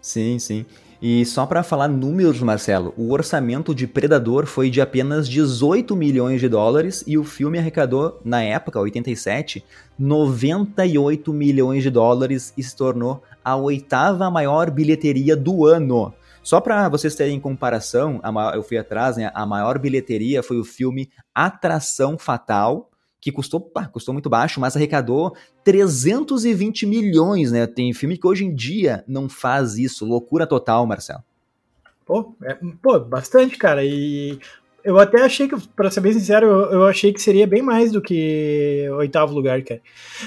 [0.00, 0.66] Sim, sim.
[1.02, 6.40] E só para falar números, Marcelo, o orçamento de Predador foi de apenas 18 milhões
[6.40, 9.64] de dólares e o filme arrecadou, na época, 87,
[9.98, 16.14] 98 milhões de dólares e se tornou a oitava maior bilheteria do ano.
[16.44, 18.20] Só para vocês terem comparação,
[18.54, 19.30] eu fui atrás, né?
[19.34, 24.76] A maior bilheteria foi o filme Atração Fatal, que custou, pá, custou muito baixo, mas
[24.76, 27.66] arrecadou 320 milhões, né?
[27.66, 30.04] Tem filme que hoje em dia não faz isso.
[30.04, 31.24] Loucura total, Marcelo.
[32.04, 33.82] Pô, é, pô, bastante, cara.
[33.82, 34.38] E
[34.84, 37.90] eu até achei que, para ser bem sincero, eu, eu, achei que seria bem mais
[37.90, 39.80] do que oitavo lugar, cara.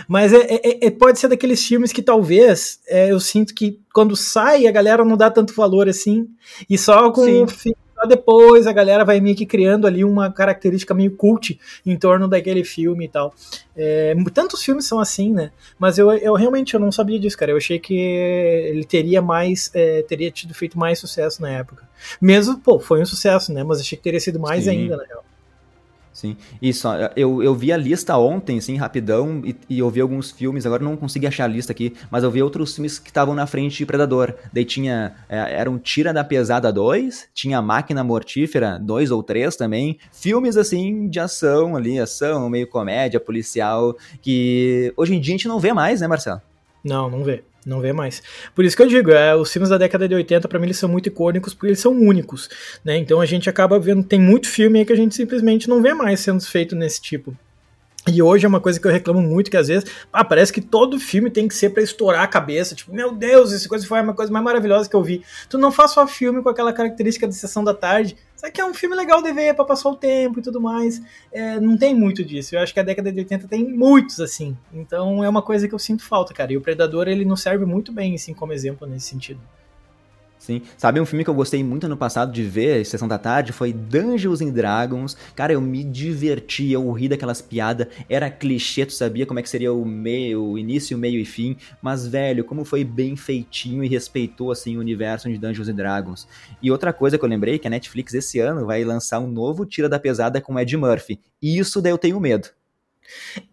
[0.07, 4.15] Mas é, é, é pode ser daqueles filmes que talvez é, eu sinto que quando
[4.15, 6.27] sai a galera não dá tanto valor assim.
[6.67, 7.43] E só com Sim.
[7.43, 7.47] o
[8.05, 12.63] depois a galera vai meio que criando ali uma característica meio cult em torno daquele
[12.63, 13.33] filme e tal.
[13.75, 15.51] É, tantos filmes são assim, né?
[15.79, 17.51] Mas eu, eu realmente eu não sabia disso, cara.
[17.51, 21.87] Eu achei que ele teria mais, é, teria tido feito mais sucesso na época.
[22.21, 23.63] Mesmo, pô, foi um sucesso, né?
[23.63, 24.71] Mas achei que teria sido mais Sim.
[24.71, 25.23] ainda, na real.
[26.17, 26.87] Sim, isso.
[27.15, 30.83] Eu, eu vi a lista ontem, assim, rapidão, e, e eu vi alguns filmes, agora
[30.83, 33.77] não consegui achar a lista aqui, mas eu vi outros filmes que estavam na frente
[33.77, 34.33] de Predador.
[34.51, 39.55] Daí tinha, é, era um Tira da Pesada 2, tinha Máquina Mortífera 2 ou 3
[39.55, 45.37] também, filmes, assim, de ação ali, ação, meio comédia, policial, que hoje em dia a
[45.37, 46.41] gente não vê mais, né, Marcelo?
[46.83, 47.43] Não, não vê.
[47.67, 48.23] Não vê mais.
[48.55, 50.77] Por isso que eu digo, é, os filmes da década de 80, para mim, eles
[50.77, 52.49] são muito icônicos porque eles são únicos,
[52.83, 52.95] né?
[52.95, 55.93] Então a gente acaba vendo, tem muito filme aí que a gente simplesmente não vê
[55.93, 57.35] mais sendo feito nesse tipo.
[58.07, 60.61] E hoje é uma coisa que eu reclamo muito, que às vezes, ah, parece que
[60.61, 62.73] todo filme tem que ser para estourar a cabeça.
[62.73, 65.23] Tipo, meu Deus, essa coisa foi uma coisa mais maravilhosa que eu vi.
[65.49, 68.15] Tu não faz só filme com aquela característica de sessão da tarde.
[68.33, 71.01] Isso aqui é um filme legal de ver, pra passar o tempo e tudo mais.
[71.33, 72.55] É, não tem muito disso.
[72.55, 74.55] Eu acho que a década de 80 tem muitos, assim.
[74.73, 76.53] Então é uma coisa que eu sinto falta, cara.
[76.53, 79.41] E o Predador, ele nos serve muito bem, assim, como exemplo nesse sentido.
[80.47, 80.61] Sim.
[80.77, 83.73] Sabe um filme que eu gostei muito no passado de ver, Sessão da Tarde, foi
[83.73, 85.17] Dungeons and Dragons.
[85.35, 87.87] Cara, eu me diverti, eu ri daquelas piadas.
[88.07, 91.57] Era clichê, tu sabia como é que seria o meio, o início, meio e fim.
[91.81, 96.25] Mas, velho, como foi bem feitinho e respeitou, assim, o universo de Dungeons and Dragons.
[96.63, 99.65] E outra coisa que eu lembrei, que a Netflix esse ano vai lançar um novo
[99.65, 101.19] Tira da Pesada com Ed Murphy.
[101.41, 102.47] E isso daí eu tenho medo.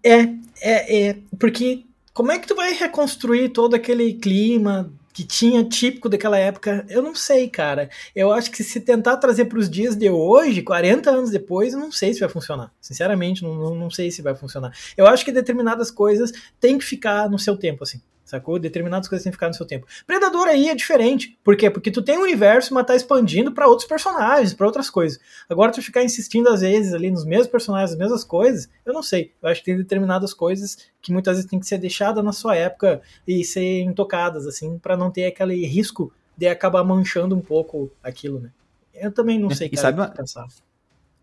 [0.01, 0.21] É,
[0.63, 1.17] é, é.
[1.41, 6.85] Porque como é que tu vai reconstruir todo aquele clima que tinha típico daquela época,
[6.89, 7.89] eu não sei, cara.
[8.17, 11.79] Eu acho que se tentar trazer para os dias de hoje, 40 anos depois, eu
[11.79, 12.73] não sei se vai funcionar.
[12.81, 14.77] Sinceramente, não, não, não sei se vai funcionar.
[14.97, 18.59] Eu acho que determinadas coisas têm que ficar no seu tempo, assim sacou?
[18.59, 19.87] Determinadas coisas têm que ficar no seu tempo.
[20.07, 21.39] Predador aí é diferente.
[21.45, 21.71] Por quê?
[21.71, 25.19] Porque tu tem um universo, mas tá expandindo para outros personagens, para outras coisas.
[25.49, 29.03] Agora tu ficar insistindo às vezes ali nos mesmos personagens, as mesmas coisas, eu não
[29.03, 29.33] sei.
[29.43, 32.57] Eu acho que tem determinadas coisas que muitas vezes tem que ser deixadas na sua
[32.57, 37.91] época e ser intocadas, assim, para não ter aquele risco de acabar manchando um pouco
[38.03, 38.51] aquilo, né?
[38.93, 40.09] Eu também não sei, cara, e sabe uma...
[40.09, 40.47] pensar.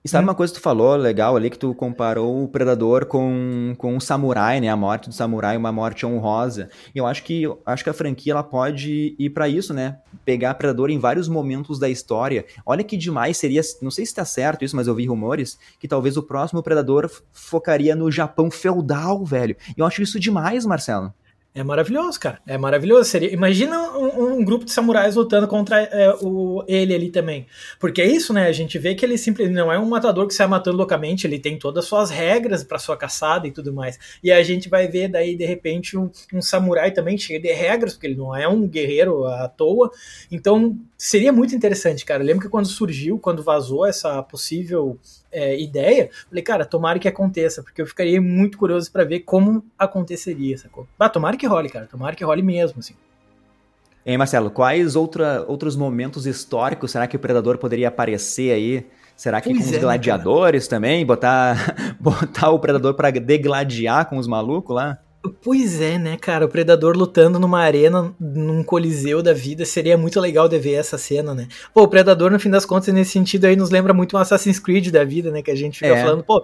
[0.03, 0.29] E sabe hum.
[0.29, 4.01] uma coisa que tu falou legal ali, que tu comparou o Predador com, com o
[4.01, 4.67] Samurai, né?
[4.67, 6.69] A morte do Samurai, uma morte honrosa.
[6.93, 9.99] E eu acho que, acho que a franquia ela pode ir para isso, né?
[10.25, 12.45] Pegar Predador em vários momentos da história.
[12.65, 15.87] Olha que demais seria, não sei se tá certo isso, mas eu vi rumores, que
[15.87, 19.55] talvez o próximo Predador focaria no Japão feudal, velho.
[19.77, 21.13] E eu acho isso demais, Marcelo.
[21.53, 22.39] É maravilhoso, cara.
[22.47, 23.09] É maravilhoso.
[23.09, 27.45] Seria, imagina um, um grupo de samurais lutando contra é, o, ele ali também.
[27.77, 28.47] Porque é isso, né?
[28.47, 31.37] A gente vê que ele simplesmente não é um matador que sai matando loucamente, ele
[31.37, 33.99] tem todas as suas regras para sua caçada e tudo mais.
[34.23, 37.93] E a gente vai ver daí, de repente, um, um samurai também cheio de regras,
[37.93, 39.91] porque ele não é um guerreiro à toa.
[40.31, 42.21] Então, seria muito interessante, cara.
[42.21, 44.99] Eu lembro que quando surgiu, quando vazou essa possível
[45.31, 49.65] é, ideia, falei, cara, tomara que aconteça, porque eu ficaria muito curioso para ver como
[49.79, 50.87] aconteceria, sacou?
[50.99, 52.93] Ah, tomara que role, cara, tomara que role mesmo, assim.
[54.05, 58.85] Hein, Marcelo, quais outra, outros momentos históricos será que o Predador poderia aparecer aí?
[59.15, 60.77] Será que pois com os é, né, gladiadores cara.
[60.77, 61.03] também?
[61.03, 64.99] Botar, botar o Predador para degladiar com os malucos lá?
[65.43, 66.45] Pois é, né, cara?
[66.45, 70.97] O Predador lutando numa arena, num coliseu da vida, seria muito legal de ver essa
[70.97, 71.47] cena, né?
[71.71, 74.57] Pô, o Predador, no fim das contas, nesse sentido aí, nos lembra muito um Assassin's
[74.57, 75.43] Creed da vida, né?
[75.43, 76.03] Que a gente fica é.
[76.03, 76.43] falando, pô,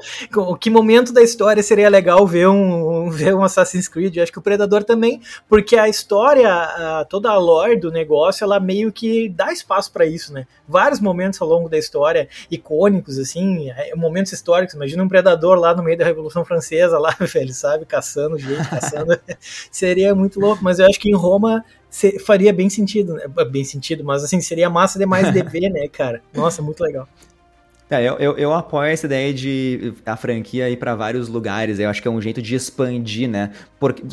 [0.60, 4.16] que momento da história seria legal ver um, ver um Assassin's Creed?
[4.16, 8.44] Eu acho que o Predador também, porque a história, a, toda a lore do negócio,
[8.44, 10.46] ela meio que dá espaço para isso, né?
[10.68, 14.76] Vários momentos ao longo da história, icônicos, assim, é, momentos históricos.
[14.76, 17.84] Imagina um Predador lá no meio da Revolução Francesa, lá, velho, sabe?
[17.84, 19.18] Caçando gente passando,
[19.72, 20.64] seria muito louco.
[20.64, 21.64] Mas eu acho que em Roma
[22.26, 23.24] faria bem sentido, né?
[23.50, 26.22] bem sentido, mas assim, seria massa demais de ver, né, cara?
[26.34, 27.08] Nossa, muito legal.
[27.90, 31.80] É, eu, eu, eu, apoio essa ideia de a franquia ir para vários lugares.
[31.80, 33.52] Eu acho que é um jeito de expandir, né?
[33.80, 34.04] Porque,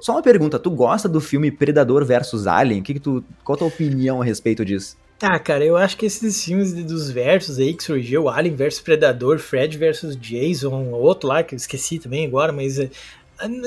[0.00, 2.82] só uma pergunta, tu gosta do filme Predador versus Alien?
[2.82, 4.96] Que que tu, qual a tua opinião a respeito disso?
[5.20, 9.38] Ah, cara, eu acho que esses filmes dos versos aí que surgiu, Alien versus Predador,
[9.38, 12.78] Fred versus Jason, outro lá que eu esqueci também agora, mas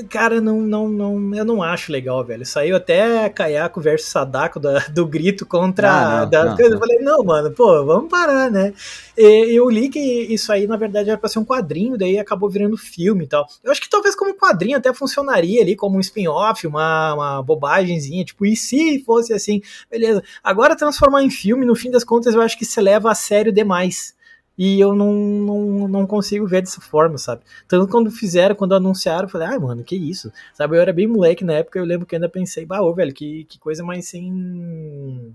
[0.10, 2.46] Cara, não, não, não, eu não acho legal, velho.
[2.46, 6.60] Saiu até Kayako versus Sadako da, do grito contra ah, não, da não.
[6.60, 8.74] Eu falei, não, mano, pô, vamos parar, né?
[9.16, 12.50] E, eu li que isso aí, na verdade, era pra ser um quadrinho, daí acabou
[12.50, 13.46] virando filme e tal.
[13.64, 18.26] Eu acho que talvez como quadrinho até funcionaria ali, como um spin-off, uma, uma bobagemzinha,
[18.26, 19.62] tipo, e se fosse assim?
[19.90, 20.24] Beleza.
[20.44, 23.52] Agora transformar em filme, no fim das contas, eu acho que se leva a sério
[23.52, 24.18] demais
[24.60, 27.43] e eu não, não, não consigo ver dessa forma, sabe?
[27.65, 30.34] Tanto quando fizeram, quando anunciaram, eu falei, ai, ah, mano, que isso?
[30.54, 33.13] Sabe, eu era bem moleque na época, eu lembro que ainda pensei, bah, ô, velho,
[33.13, 35.34] que, que coisa mais sem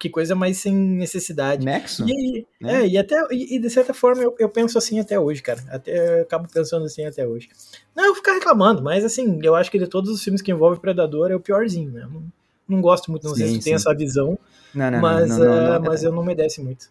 [0.00, 1.64] que coisa mais sem necessidade.
[1.64, 2.06] Nexo?
[2.08, 2.82] E, né?
[2.82, 5.62] é, e até e, e, de certa forma eu, eu penso assim até hoje, cara.
[5.70, 7.50] Até eu acabo pensando assim até hoje.
[7.94, 10.50] Não, eu vou ficar reclamando, mas assim, eu acho que de todos os filmes que
[10.50, 12.08] envolvem Predador é o piorzinho, né?
[12.10, 12.22] Não,
[12.66, 14.38] não gosto muito, não sim, sei se tu tem essa visão,
[14.74, 16.90] não, não, mas, uh, mas eu não me desce muito.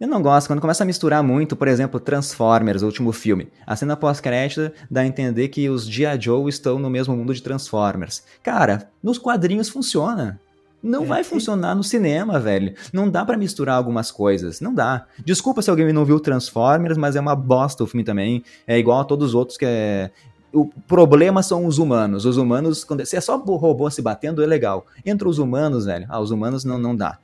[0.00, 3.48] Eu não gosto quando começa a misturar muito, por exemplo, Transformers, o último filme.
[3.66, 6.18] A cena pós-crédito dá a entender que os G.I.
[6.18, 8.22] Joe estão no mesmo mundo de Transformers.
[8.42, 10.40] Cara, nos quadrinhos funciona.
[10.82, 12.74] Não é, vai funcionar no cinema, velho.
[12.94, 14.58] Não dá para misturar algumas coisas.
[14.58, 15.04] Não dá.
[15.22, 18.42] Desculpa se alguém não viu Transformers, mas é uma bosta o filme também.
[18.66, 20.10] É igual a todos os outros que é.
[20.50, 22.24] O problema são os humanos.
[22.24, 24.86] Os humanos, quando se é só robô se batendo, é legal.
[25.04, 27.18] Entre os humanos, velho, ah, os humanos não, não dá.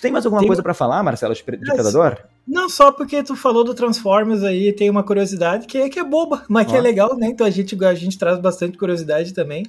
[0.00, 0.48] Tem mais alguma tem...
[0.48, 2.18] coisa para falar, Marcelo, de, de Predador?
[2.46, 6.04] Não, só porque tu falou do Transformers aí, tem uma curiosidade que é, que é
[6.04, 7.28] boba, mas que é legal, né?
[7.28, 9.66] Então a gente, a gente traz bastante curiosidade também.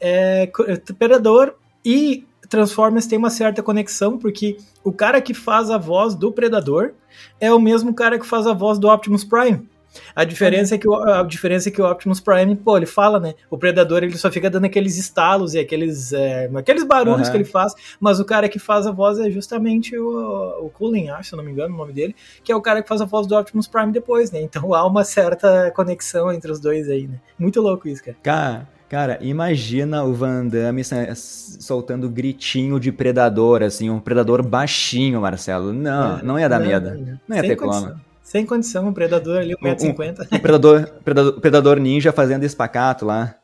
[0.00, 0.50] É,
[0.98, 6.32] Predador e Transformers tem uma certa conexão, porque o cara que faz a voz do
[6.32, 6.92] Predador
[7.40, 9.66] é o mesmo cara que faz a voz do Optimus Prime.
[10.14, 13.18] A diferença é que o, a diferença é que o Optimus Prime, pô, ele fala,
[13.20, 13.34] né?
[13.50, 17.30] O Predador ele só fica dando aqueles estalos e aqueles, é, aqueles barulhos uhum.
[17.30, 21.10] que ele faz, mas o cara que faz a voz é justamente o, o Cullen,
[21.10, 23.04] acho, se não me engano, o nome dele, que é o cara que faz a
[23.04, 24.40] voz do Optimus Prime depois, né?
[24.40, 27.20] Então há uma certa conexão entre os dois aí, né?
[27.38, 28.16] Muito louco isso, cara.
[28.22, 30.82] Cara, Cara, imagina o Van Damme
[31.14, 35.72] soltando gritinho de predador, assim, um predador baixinho, Marcelo.
[35.72, 37.18] Não, é, não ia dar não, medo.
[37.26, 37.88] Não ia ter condição.
[37.88, 38.13] como.
[38.24, 40.18] Sem condição, um predador ali, 1,50m.
[40.32, 43.36] Um, um, predador, predador, predador ninja fazendo espacato lá.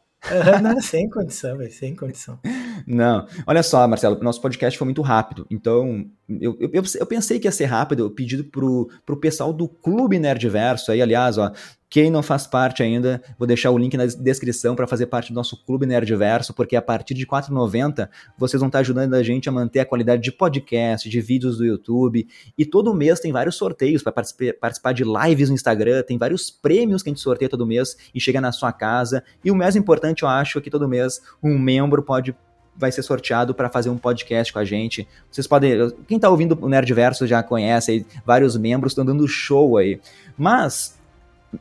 [0.63, 2.39] não, sem condição, velho, sem condição.
[2.87, 7.47] Não, olha só, Marcelo, nosso podcast foi muito rápido, então eu, eu, eu pensei que
[7.47, 11.53] ia ser rápido, eu pedi pro, pro pessoal do Clube Nerdverso, aí aliás, ó,
[11.91, 15.35] quem não faz parte ainda, vou deixar o link na descrição para fazer parte do
[15.35, 19.49] nosso Clube Nerdverso, porque a partir de R$ 4,90 vocês vão estar ajudando a gente
[19.49, 22.29] a manter a qualidade de podcast, de vídeos do YouTube.
[22.57, 27.03] E todo mês tem vários sorteios para participar de lives no Instagram, tem vários prêmios
[27.03, 29.25] que a gente sorteia todo mês e chega na sua casa.
[29.45, 32.37] E o mais importante, eu acho, é que todo mês um membro pode
[32.77, 35.09] vai ser sorteado para fazer um podcast com a gente.
[35.29, 35.91] Vocês podem.
[36.07, 40.01] Quem está ouvindo o Nerdverso já conhece aí, vários membros estão dando show aí.
[40.39, 41.00] Mas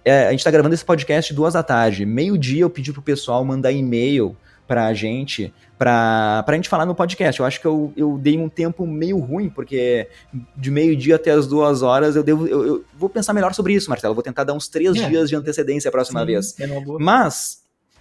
[0.03, 2.05] é, a gente está gravando esse podcast duas da tarde.
[2.05, 4.35] Meio-dia eu pedi pro pessoal mandar e-mail
[4.67, 7.39] pra gente, pra, pra gente falar no podcast.
[7.39, 10.07] Eu acho que eu, eu dei um tempo meio ruim, porque
[10.55, 12.47] de meio-dia até as duas horas eu devo.
[12.47, 14.13] Eu, eu, vou pensar melhor sobre isso, Marcelo.
[14.13, 15.09] vou tentar dar uns três é.
[15.09, 16.59] dias de antecedência a próxima Sim, vez.
[16.59, 16.67] É
[16.99, 17.58] Mas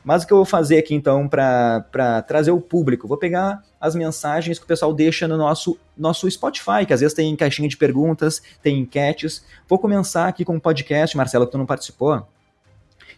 [0.08, 3.06] mas o que eu vou fazer aqui então para trazer o público?
[3.06, 7.12] Vou pegar as mensagens que o pessoal deixa no nosso, nosso Spotify, que às vezes
[7.12, 9.44] tem caixinha de perguntas, tem enquetes.
[9.68, 12.26] Vou começar aqui com um podcast, Marcelo, que tu não participou,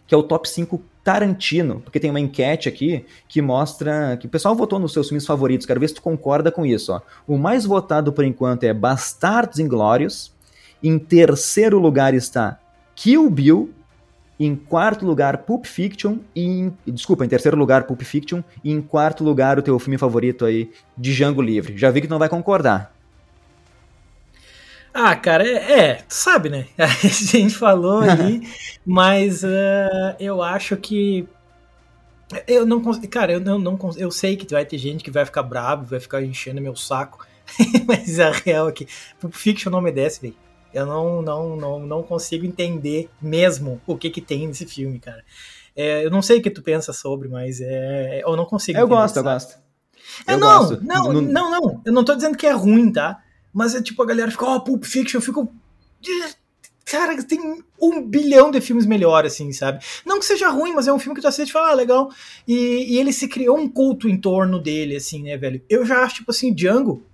[0.05, 4.29] que é o Top 5 Tarantino, porque tem uma enquete aqui que mostra que o
[4.29, 5.65] pessoal votou nos seus filmes favoritos.
[5.65, 6.91] Quero ver se tu concorda com isso.
[6.91, 6.99] Ó.
[7.25, 10.33] O mais votado por enquanto é Bastardos Inglórios.
[10.83, 12.59] Em terceiro lugar está
[12.95, 13.73] Kill Bill.
[14.43, 16.17] Em quarto lugar, Pulp Fiction.
[16.35, 18.41] E em, desculpa, em terceiro lugar, Pulp Fiction.
[18.63, 21.77] E em quarto lugar, o teu filme favorito aí, de Django Livre.
[21.77, 22.91] Já vi que tu não vai concordar.
[24.91, 26.65] Ah, cara, é, é tu sabe, né?
[26.75, 28.41] A gente falou aí,
[28.83, 31.27] mas uh, eu acho que
[32.47, 33.07] eu não consigo.
[33.09, 35.99] Cara, eu não, não eu sei que vai ter gente que vai ficar bravo, vai
[35.99, 37.27] ficar enchendo meu saco.
[37.85, 38.87] mas a real é que
[39.19, 40.35] Pulp Fiction não me desce, velho.
[40.73, 45.23] Eu não, não, não, não consigo entender mesmo o que que tem nesse filme, cara.
[45.75, 48.77] É, eu não sei o que tu pensa sobre, mas é, eu não consigo.
[48.77, 49.27] Eu gosto, sabe?
[49.27, 49.59] eu gosto.
[50.27, 50.83] É, eu não, gosto.
[50.83, 51.81] Não, não, não, não.
[51.85, 53.21] Eu não tô dizendo que é ruim, tá?
[53.53, 55.53] Mas é tipo, a galera fica, ó, oh, Pulp Fiction, eu fico.
[56.85, 59.83] Cara, tem um bilhão de filmes melhores, assim, sabe?
[60.05, 62.09] Não que seja ruim, mas é um filme que tu assiste e fala, ah, legal.
[62.45, 65.61] E, e ele se criou um culto em torno dele, assim, né, velho?
[65.69, 67.05] Eu já acho, tipo assim, Django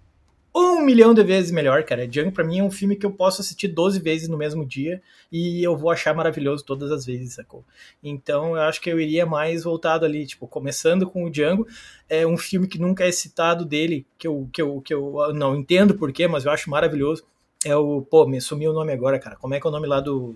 [0.59, 2.07] um milhão de vezes melhor, cara.
[2.07, 5.01] Django para mim é um filme que eu posso assistir 12 vezes no mesmo dia
[5.31, 7.63] e eu vou achar maravilhoso todas as vezes, sacou?
[8.03, 11.67] Então eu acho que eu iria mais voltado ali, tipo, começando com o Django,
[12.09, 15.55] é um filme que nunca é citado dele, que eu, que eu, que eu não
[15.55, 17.23] entendo porquê, mas eu acho maravilhoso.
[17.65, 19.35] É o, pô, me sumiu o nome agora, cara.
[19.35, 20.35] Como é que é o nome lá do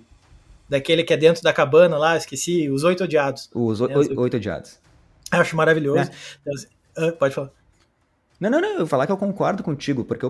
[0.67, 3.49] daquele que é dentro da cabana lá, esqueci, Os Oito Odiados.
[3.53, 3.85] Os é,
[4.17, 4.79] Oito Odiados.
[5.31, 5.99] Eu acho maravilhoso.
[5.99, 6.11] É.
[6.41, 7.51] Então, assim, ah, pode falar.
[8.41, 10.25] Não, não, não, eu vou falar que eu concordo contigo, porque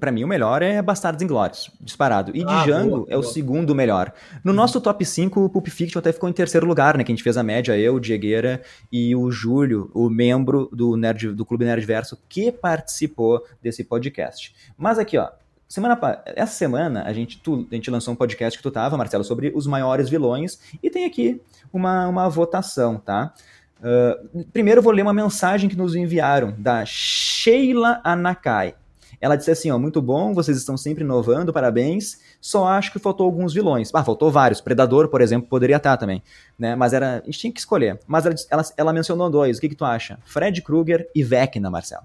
[0.00, 2.32] para mim o melhor é Bastardos Inglórios, disparado.
[2.34, 3.20] E ah, Django boa, é boa.
[3.20, 4.12] o segundo melhor.
[4.42, 4.56] No uhum.
[4.56, 7.04] nosso top 5, o Pulp Fiction até ficou em terceiro lugar, né?
[7.04, 10.96] Que a gente fez a média, eu, o Diegueira e o Júlio, o membro do,
[10.96, 14.52] Nerd, do Clube Nerdverso, que participou desse podcast.
[14.76, 15.30] Mas aqui, ó,
[15.68, 19.24] Semana, essa semana a gente, tu, a gente lançou um podcast que tu tava, Marcelo,
[19.24, 21.40] sobre os maiores vilões e tem aqui
[21.72, 23.32] uma, uma votação, tá?
[23.82, 28.74] Uh, primeiro eu vou ler uma mensagem que nos enviaram da Sheila Anakai.
[29.20, 32.18] Ela disse assim, ó, muito bom, vocês estão sempre inovando, parabéns.
[32.40, 33.90] Só acho que faltou alguns vilões.
[33.94, 34.60] Ah, faltou vários.
[34.60, 36.20] Predador, por exemplo, poderia estar também,
[36.58, 36.74] né?
[36.74, 38.00] Mas era, a gente tinha que escolher.
[38.04, 39.58] Mas ela, ela, ela mencionou dois.
[39.58, 40.18] O que, que tu acha?
[40.24, 42.02] Fred Krueger e Vecna, Marcelo.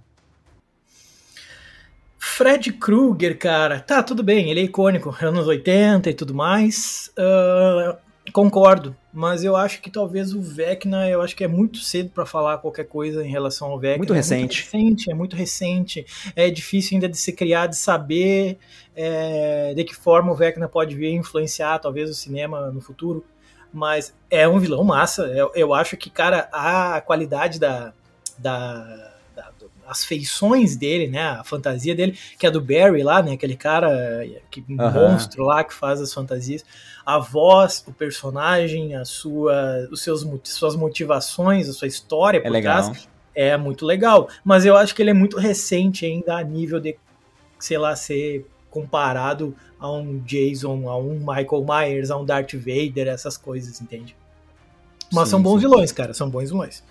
[2.19, 7.11] Fred Krueger, cara, tá, tudo bem, ele é icônico, anos 80 e tudo mais.
[7.17, 7.97] Uh,
[8.31, 12.25] concordo, mas eu acho que talvez o Vecna, eu acho que é muito cedo para
[12.25, 13.99] falar qualquer coisa em relação ao Vecna.
[13.99, 14.67] Muito recente.
[14.73, 16.05] É muito recente, é muito recente.
[16.35, 18.57] É difícil ainda de se criar, de saber
[18.95, 23.25] é, de que forma o Vecna pode vir influenciar talvez o cinema no futuro.
[23.73, 25.23] Mas é um vilão massa.
[25.27, 27.93] Eu, eu acho que, cara, a qualidade da,
[28.37, 29.16] da
[29.87, 34.27] as feições dele, né, a fantasia dele, que é do Barry lá, né, aquele cara,
[34.51, 34.91] que uhum.
[34.91, 36.65] monstro lá que faz as fantasias,
[37.05, 42.51] a voz, o personagem, a sua, os seus, suas motivações, a sua história é por
[42.51, 42.83] legal.
[42.83, 44.27] trás, é muito legal.
[44.43, 46.97] Mas eu acho que ele é muito recente ainda a nível de,
[47.57, 53.07] sei lá, ser comparado a um Jason, a um Michael Myers, a um Darth Vader,
[53.07, 54.15] essas coisas, entende?
[55.11, 55.69] Mas sim, são bons sim.
[55.69, 56.83] vilões, cara, são bons vilões.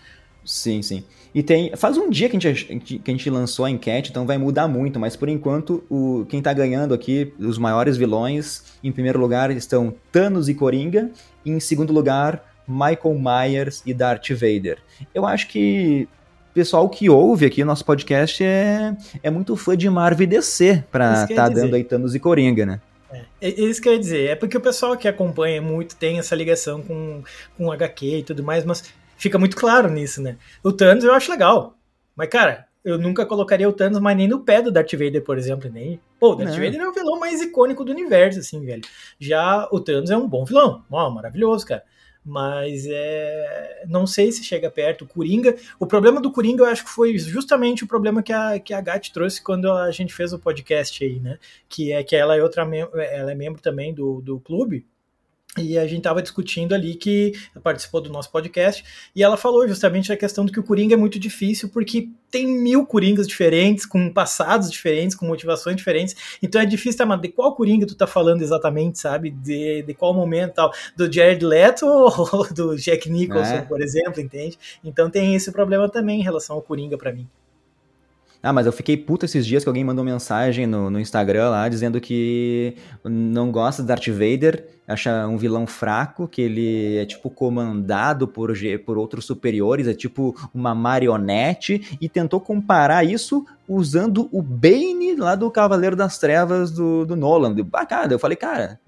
[0.46, 1.04] Sim, sim.
[1.34, 1.74] E tem.
[1.76, 4.68] Faz um dia que a gente, que a gente lançou a enquete, então vai mudar
[4.68, 9.50] muito, mas por enquanto, o, quem tá ganhando aqui, os maiores vilões, em primeiro lugar
[9.50, 11.10] estão Thanos e Coringa,
[11.44, 14.78] e em segundo lugar, Michael Myers e Darth Vader.
[15.12, 16.08] Eu acho que
[16.52, 20.26] o pessoal que ouve aqui o nosso podcast é, é muito fã de Marvel e
[20.28, 22.80] DC pra estar tá dando aí Thanos e Coringa, né?
[23.12, 26.18] É, é, isso que eu ia dizer, é porque o pessoal que acompanha muito tem
[26.18, 27.22] essa ligação com,
[27.56, 28.82] com HQ e tudo mais, mas
[29.16, 30.36] fica muito claro nisso, né?
[30.62, 31.76] O Thanos eu acho legal.
[32.14, 35.36] Mas, cara, eu nunca colocaria o Thanos mais nem no pé do Darth Vader, por
[35.36, 36.00] exemplo, nem.
[36.20, 36.64] Pô, o Darth Não.
[36.64, 38.82] Vader é o vilão mais icônico do universo, assim, velho.
[39.18, 40.84] Já o Thanos é um bom vilão.
[40.90, 41.82] Ó, maravilhoso, cara.
[42.24, 43.84] Mas é.
[43.88, 45.02] Não sei se chega perto.
[45.02, 45.56] O Coringa.
[45.78, 48.80] O problema do Coringa, eu acho que foi justamente o problema que a, que a
[48.80, 51.38] Gat trouxe quando a gente fez o podcast aí, né?
[51.68, 54.86] Que é que ela é outra ela é membro também do, do clube.
[55.56, 57.32] E a gente estava discutindo ali que
[57.62, 58.84] participou do nosso podcast
[59.14, 62.46] e ela falou justamente a questão de que o Coringa é muito difícil porque tem
[62.46, 66.14] mil Coringas diferentes, com passados diferentes, com motivações diferentes.
[66.42, 69.30] Então é difícil, tá, de qual Coringa tu tá falando exatamente, sabe?
[69.30, 70.72] De, de qual momento tal?
[70.96, 73.62] Do Jared Leto ou do Jack Nicholson, é.
[73.62, 74.58] por exemplo, entende?
[74.84, 77.26] Então tem esse problema também em relação ao Coringa para mim.
[78.46, 81.68] Ah, mas eu fiquei puto esses dias que alguém mandou mensagem no, no Instagram lá
[81.68, 87.28] dizendo que não gosta de Darth Vader, acha um vilão fraco, que ele é tipo
[87.28, 88.52] comandado por,
[88.84, 95.34] por outros superiores, é tipo uma marionete, e tentou comparar isso usando o Bane lá
[95.34, 97.52] do Cavaleiro das Trevas do, do Nolan.
[97.64, 98.78] Bacana, eu falei, cara,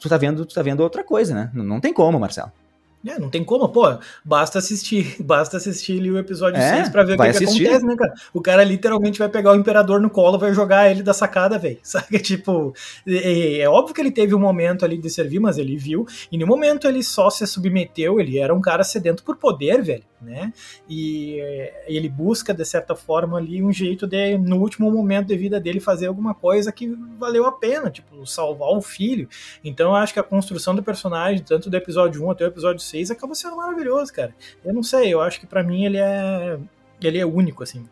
[0.00, 1.52] tu tá vendo, tu tá vendo outra coisa, né?
[1.54, 2.50] Não, não tem como, Marcelo.
[3.06, 3.82] É, não tem como, pô,
[4.24, 7.84] basta assistir, basta assistir ali o episódio é, 6 pra ver o que, que, acontece,
[7.84, 8.14] né, cara?
[8.32, 11.78] O cara literalmente vai pegar o imperador no colo, vai jogar ele da sacada, velho.
[11.84, 12.18] Sabe?
[12.18, 12.74] Tipo,
[13.06, 16.38] é, é, óbvio que ele teve um momento ali de servir, mas ele viu, e
[16.38, 20.52] no momento ele só se submeteu, ele era um cara sedento por poder, velho né?
[20.88, 25.36] E eh, ele busca, de certa forma, ali um jeito de, no último momento de
[25.36, 26.88] vida dele, fazer alguma coisa que
[27.18, 29.28] valeu a pena, tipo, salvar um filho.
[29.62, 32.80] Então eu acho que a construção do personagem, tanto do episódio 1 até o episódio
[32.80, 34.34] 6, acaba sendo maravilhoso, cara.
[34.64, 36.58] Eu não sei, eu acho que para mim ele é.
[37.02, 37.88] Ele é único, assim.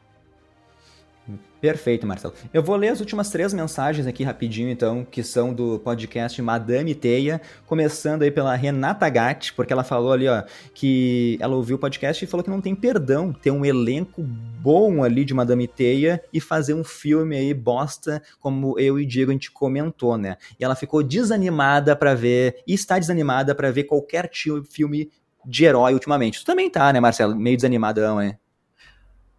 [1.62, 2.34] Perfeito, Marcelo.
[2.52, 6.92] Eu vou ler as últimas três mensagens aqui rapidinho, então, que são do podcast Madame
[6.92, 10.42] Teia, começando aí pela Renata Gatti, porque ela falou ali, ó,
[10.74, 15.04] que ela ouviu o podcast e falou que não tem perdão ter um elenco bom
[15.04, 19.34] ali de Madame Teia e fazer um filme aí bosta, como eu e Diego a
[19.34, 20.38] gente comentou, né?
[20.58, 24.28] E ela ficou desanimada para ver, e está desanimada para ver qualquer
[24.68, 25.12] filme
[25.46, 26.40] de herói ultimamente.
[26.40, 27.36] Tu também tá, né, Marcelo?
[27.36, 28.36] Meio desanimadão, né?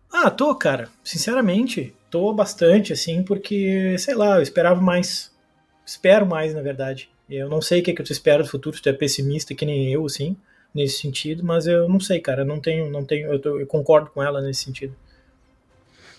[0.10, 0.88] Ah, tô, cara.
[1.04, 5.32] Sinceramente, tô bastante, assim, porque, sei lá, eu esperava mais.
[5.84, 7.10] Espero mais, na verdade.
[7.28, 9.56] Eu não sei o que, é que eu espero do futuro, se tu é pessimista
[9.56, 10.38] que nem eu, assim,
[10.72, 12.46] nesse sentido, mas eu não sei, cara.
[12.46, 14.96] Não tenho, não tenho, eu, tô, eu concordo com ela nesse sentido.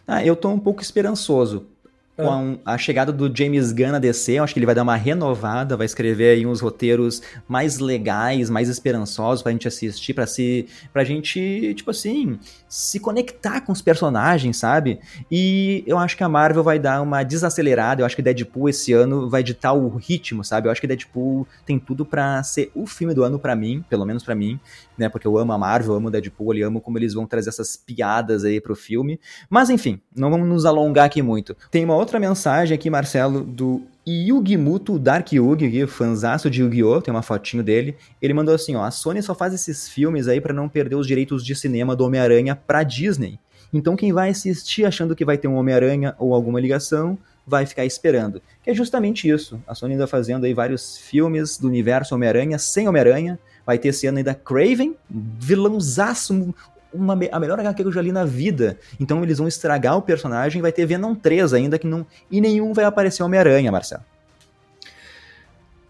[0.05, 1.69] Ah, eu tô um pouco esperançoso
[2.17, 4.83] com a, a, chegada do James Gunn na DC, eu acho que ele vai dar
[4.83, 10.27] uma renovada, vai escrever aí uns roteiros mais legais, mais esperançosos pra gente assistir, pra,
[10.27, 12.39] se, pra gente, tipo assim,
[12.69, 15.01] se conectar com os personagens, sabe?
[15.31, 18.93] E eu acho que a Marvel vai dar uma desacelerada, eu acho que Deadpool esse
[18.93, 20.69] ano vai ditar o ritmo, sabe?
[20.69, 24.05] Eu acho que Deadpool tem tudo para ser o filme do ano para mim, pelo
[24.05, 24.59] menos para mim,
[24.97, 25.09] né?
[25.09, 27.49] Porque eu amo a Marvel, eu amo o Deadpool, eu amo como eles vão trazer
[27.49, 29.19] essas piadas aí pro filme.
[29.51, 31.57] Mas enfim, não vamos nos alongar aqui muito.
[31.71, 37.23] Tem uma outra mensagem aqui, Marcelo, do Yugimuto Dark Yugi, fanzaço de Yu-Gi-Oh!, tem uma
[37.23, 37.97] fotinho dele.
[38.21, 41.07] Ele mandou assim, ó, a Sony só faz esses filmes aí para não perder os
[41.07, 43.39] direitos de cinema do Homem-Aranha pra Disney.
[43.73, 47.87] Então quem vai assistir achando que vai ter um Homem-Aranha ou alguma ligação, vai ficar
[47.87, 48.41] esperando.
[48.63, 49.59] Que é justamente isso.
[49.67, 53.39] A Sony ainda fazendo aí vários filmes do universo Homem-Aranha sem Homem-Aranha.
[53.65, 56.55] Vai ter esse ano ainda Craven, vilãozaço,
[56.95, 58.79] uma, a melhor HQ que eu já li na vida.
[58.99, 62.07] Então eles vão estragar o personagem, vai ter Venom 3 ainda, que não.
[62.31, 64.05] E nenhum vai aparecer Homem-Aranha, Marcelo.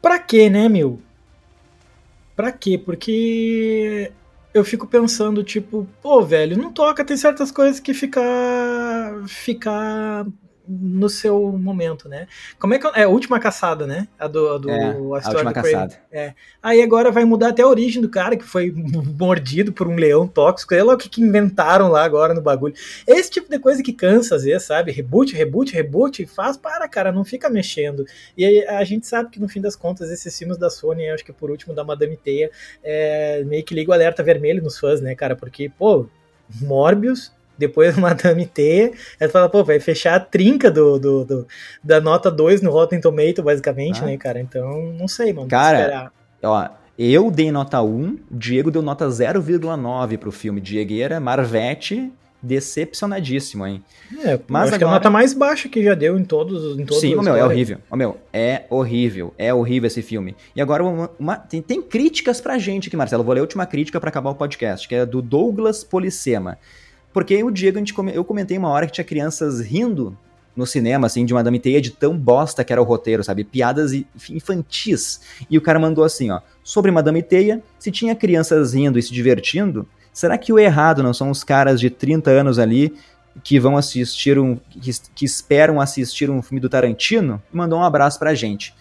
[0.01, 0.99] Pra quê, né, meu?
[2.35, 2.77] Pra quê?
[2.77, 4.11] Porque
[4.53, 8.21] eu fico pensando, tipo, pô, velho, não toca, tem certas coisas que fica.
[9.27, 10.27] fica
[10.67, 12.27] no seu momento, né?
[12.59, 14.09] Como é que é a última caçada, né?
[14.19, 15.95] A do, a do é, a, a última caçada.
[16.11, 16.33] É.
[16.63, 18.73] Aí agora vai mudar até a origem do cara que foi
[19.19, 20.75] mordido por um leão tóxico.
[20.75, 22.75] Sei lá o que, que inventaram lá agora no bagulho.
[23.07, 24.91] Esse tipo de coisa que cansa às vezes, sabe?
[24.91, 28.07] Reboot, reboot, reboot, faz para, cara, não fica mexendo.
[28.37, 31.25] E aí a gente sabe que no fim das contas esses filmes da Sony, acho
[31.25, 32.51] que por último da Madame Teia,
[32.83, 35.37] é, meio que liga o alerta vermelho nos fãs, né, cara?
[35.37, 36.07] Porque, pô,
[36.61, 41.47] Morbius depois Madame T, ela fala, pô, vai fechar a trinca do, do, do
[41.83, 44.07] da nota 2 no Rotten Tomato, basicamente, ah.
[44.07, 44.41] né, cara?
[44.41, 45.49] Então, não sei, mano.
[45.49, 46.11] Cara,
[46.43, 50.61] ó, eu dei nota 1, Diego deu nota 0,9 pro filme.
[50.61, 52.13] Diegueira, Marvete,
[52.45, 53.83] decepcionadíssimo, hein?
[54.25, 54.79] É, mas acho agora...
[54.79, 57.35] que é a nota mais baixa que já deu em todos, em todos Sim, meu,
[57.35, 57.79] é horrível.
[57.91, 59.35] Oh, meu, é horrível.
[59.39, 60.37] É horrível esse filme.
[60.55, 63.25] E agora uma, uma, tem, tem críticas pra gente aqui, Marcelo.
[63.25, 66.59] vou ler a última crítica para acabar o podcast, que é do Douglas Policema.
[67.15, 70.19] Porque o Diego, a gente, eu comentei uma hora que tinha crianças rindo
[70.57, 73.45] no cinema, assim, de Madame Teia, de tão bosta que era o roteiro, sabe?
[73.45, 73.93] Piadas
[74.29, 75.21] infantis.
[75.49, 76.41] E o cara mandou assim, ó.
[76.65, 81.15] Sobre Madame Teia, se tinha crianças rindo e se divertindo, será que o errado não
[81.15, 82.93] são os caras de 30 anos ali
[83.45, 84.57] que vão assistir um.
[84.57, 87.41] que, que esperam assistir um filme do Tarantino?
[87.53, 88.75] Mandou um abraço pra gente.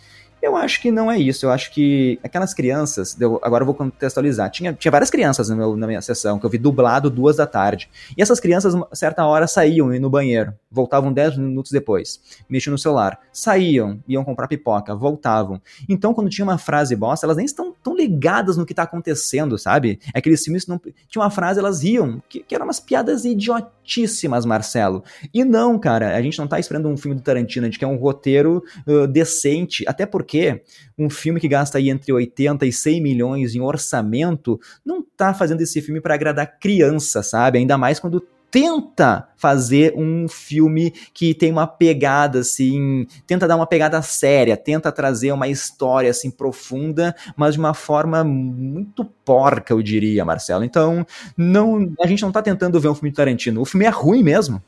[0.44, 1.46] Eu acho que não é isso.
[1.46, 4.52] Eu acho que aquelas crianças, eu, agora eu vou contextualizar.
[4.52, 7.89] Tinha, tinha várias crianças meu, na minha sessão que eu vi dublado duas da tarde.
[8.18, 12.20] E essas crianças, certa hora, saíam no banheiro, voltavam dez minutos depois,
[12.50, 15.62] mexiam no celular, saíam, iam comprar pipoca, voltavam.
[15.88, 19.58] Então, quando tinha uma frase bosta, elas nem estão tão ligadas no que tá acontecendo,
[19.58, 19.98] sabe?
[20.14, 20.78] Aqueles filmes não.
[21.08, 25.06] Tinha uma frase, elas riam, que, que eram umas piadas idiotíssimas, Marcelo.
[25.34, 27.88] E não, cara, a gente não tá esperando um filme do Tarantino, a gente quer
[27.88, 30.63] um roteiro uh, decente, até porque porque
[30.97, 35.61] um filme que gasta aí entre 80 e 100 milhões em orçamento não tá fazendo
[35.61, 37.59] esse filme para agradar criança, sabe?
[37.59, 38.19] Ainda mais quando
[38.49, 44.91] tenta fazer um filme que tem uma pegada assim, tenta dar uma pegada séria, tenta
[44.91, 50.63] trazer uma história assim profunda, mas de uma forma muito porca, eu diria, Marcelo.
[50.63, 51.05] Então,
[51.38, 53.61] não, a gente não tá tentando ver um filme de Tarantino.
[53.61, 54.61] O filme é ruim mesmo.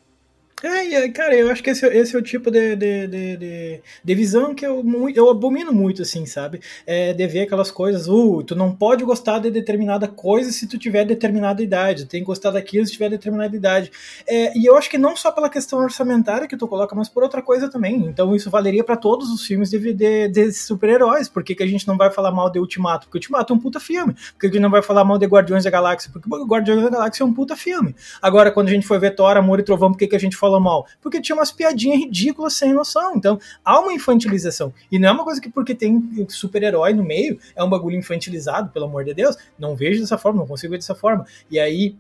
[0.64, 4.16] É, cara, eu acho que esse, esse é o tipo de, de, de, de, de
[4.16, 4.84] visão que eu,
[5.14, 6.62] eu abomino muito, assim, sabe?
[6.88, 10.78] É de ver aquelas coisas, uh, tu não pode gostar de determinada coisa se tu
[10.78, 13.92] tiver determinada idade, tem que gostar daquilo se tiver determinada idade.
[14.26, 17.22] É, e eu acho que não só pela questão orçamentária que tu coloca, mas por
[17.22, 17.98] outra coisa também.
[18.06, 21.28] Então isso valeria para todos os filmes de, de, de super-heróis.
[21.28, 23.08] Por que, que a gente não vai falar mal de Ultimato?
[23.08, 24.14] Porque Ultimato é um puta filme.
[24.14, 26.10] Por que a gente não vai falar mal de Guardiões da Galáxia?
[26.14, 27.94] Porque Guardiões da Galáxia é um puta filme.
[28.22, 30.38] Agora, quando a gente foi ver Thor, Amor e Trovão, por que, que a gente
[30.46, 30.88] falou mal?
[31.02, 33.16] Porque tinha umas piadinhas ridículas sem noção.
[33.16, 34.74] Então, há uma infantilização.
[34.92, 38.70] E não é uma coisa que porque tem super-herói no meio, é um bagulho infantilizado,
[38.72, 39.36] pelo amor de Deus.
[39.58, 41.26] Não vejo dessa forma, não consigo ver dessa forma.
[41.50, 41.96] E aí,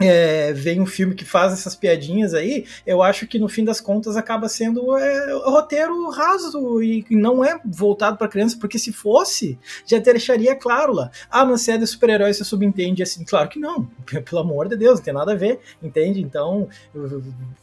[0.00, 3.80] é, vem um filme que faz essas piadinhas aí, eu acho que no fim das
[3.80, 9.58] contas acaba sendo é, roteiro raso e, não é voltado para criança, porque se fosse,
[9.84, 11.10] já deixaria claro lá.
[11.30, 13.24] Ah, mas se é de super-herói, você subentende assim.
[13.24, 13.84] Claro que não,
[14.24, 16.22] pelo amor de Deus, não tem nada a ver, entende?
[16.22, 16.66] Então,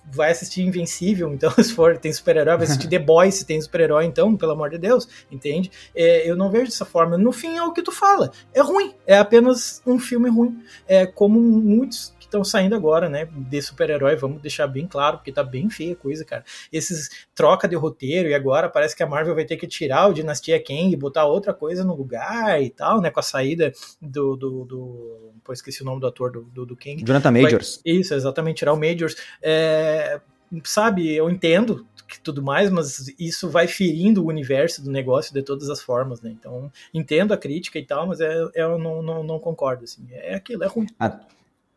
[0.06, 4.06] vai assistir Invencível, então, se for, tem super-herói, vai assistir The Boys, se tem super-herói,
[4.06, 5.72] então, pelo amor de Deus, entende?
[5.96, 7.18] É, eu não vejo dessa forma.
[7.18, 8.32] No fim, é o que tu fala.
[8.54, 10.62] É ruim, é apenas um filme ruim.
[10.88, 15.44] É como muitos estão saindo agora, né, de super-herói, vamos deixar bem claro, porque tá
[15.44, 16.44] bem feia a coisa, cara.
[16.72, 20.14] Esses troca de roteiro e agora parece que a Marvel vai ter que tirar o
[20.14, 24.36] Dinastia Kang e botar outra coisa no lugar e tal, né, com a saída do,
[24.36, 27.04] do, do pô, esqueci o nome do ator do, do, do Kang.
[27.04, 27.82] Jonathan Majors.
[27.84, 29.16] Vai, isso, exatamente, tirar o Majors.
[29.42, 30.20] É,
[30.64, 35.44] sabe, eu entendo que tudo mais, mas isso vai ferindo o universo do negócio de
[35.44, 36.32] todas as formas, né?
[36.32, 40.08] Então, entendo a crítica e tal, mas é, eu não, não, não concordo, assim.
[40.12, 40.88] É aquilo, é ruim.
[40.98, 41.20] Ah,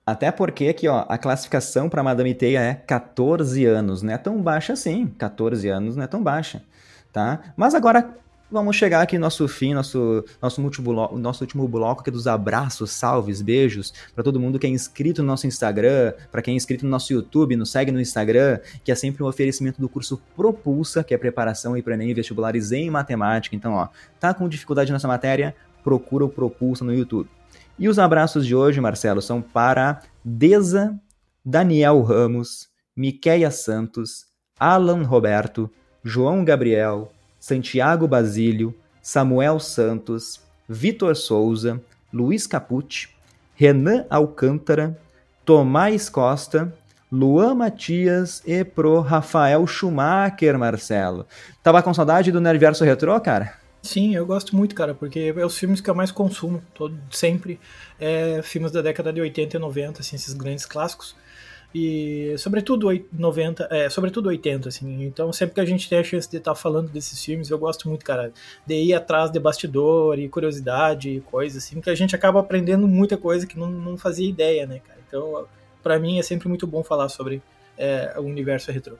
[0.07, 4.40] até porque aqui, ó, a classificação para Madame Teia é 14 anos, não é tão
[4.42, 5.07] baixa assim.
[5.07, 6.62] 14 anos não é tão baixa,
[7.12, 7.53] tá?
[7.57, 8.16] Mas agora
[8.51, 12.90] vamos chegar aqui no nosso fim, nosso, nosso, multibloco, nosso último bloco aqui dos abraços,
[12.90, 16.84] salves, beijos para todo mundo que é inscrito no nosso Instagram, para quem é inscrito
[16.84, 21.05] no nosso YouTube, nos segue no Instagram, que é sempre um oferecimento do curso Propulsa,
[21.05, 23.55] que é preparação e para Enem vestibulares em matemática.
[23.55, 23.88] Então, ó,
[24.18, 25.55] tá com dificuldade nessa matéria?
[25.84, 27.28] Procura o Propulsa no YouTube.
[27.81, 31.01] E os abraços de hoje, Marcelo, são para Deza,
[31.43, 34.26] Daniel Ramos, Miqueia Santos,
[34.59, 35.70] Alan Roberto,
[36.05, 41.81] João Gabriel, Santiago Basílio, Samuel Santos, Vitor Souza,
[42.12, 43.09] Luiz Capucci,
[43.55, 45.01] Renan Alcântara,
[45.43, 46.70] Tomás Costa,
[47.11, 51.26] Luan Matias e pro Rafael Schumacher, Marcelo.
[51.62, 53.59] Tava com saudade do Nerdverso Retrô, cara?
[53.83, 57.59] Sim, eu gosto muito, cara, porque é os filmes que eu mais consumo, todo, sempre,
[57.99, 61.16] é filmes da década de 80 e 90, assim, esses grandes clássicos.
[61.74, 65.05] E sobretudo 90, é, sobretudo 80, assim.
[65.05, 67.59] Então, sempre que a gente tem a chance de estar tá falando desses filmes, eu
[67.59, 68.33] gosto muito, cara,
[68.66, 72.87] de ir atrás de bastidor e curiosidade e coisas assim, que a gente acaba aprendendo
[72.89, 74.99] muita coisa que não, não fazia ideia, né, cara?
[75.07, 75.47] Então,
[75.83, 77.41] para mim é sempre muito bom falar sobre
[77.78, 78.97] é, o universo retrô.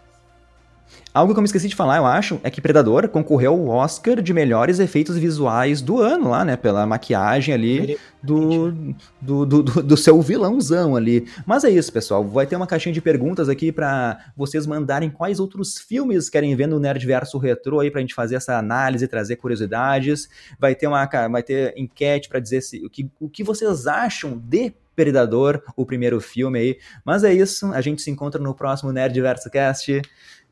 [1.13, 4.23] Algo que eu me esqueci de falar, eu acho, é que Predador concorreu ao Oscar
[4.23, 6.57] de melhores efeitos visuais do ano lá, né?
[6.57, 11.27] Pela maquiagem ali do, do, do, do, seu vilãozão ali.
[11.45, 12.23] Mas é isso, pessoal.
[12.23, 16.69] Vai ter uma caixinha de perguntas aqui para vocês mandarem quais outros filmes querem ver
[16.69, 20.29] no Nerdverso Retro aí pra gente fazer essa análise, trazer curiosidades.
[20.61, 24.39] Vai ter uma vai ter enquete para dizer se, o, que, o que vocês acham
[24.39, 26.79] de Predador, o primeiro filme aí.
[27.05, 30.03] Mas é isso, a gente se encontra no próximo Nerdverso Cast.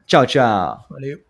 [0.09, 0.87] Tchau, tchau.
[0.91, 1.28] Valeu.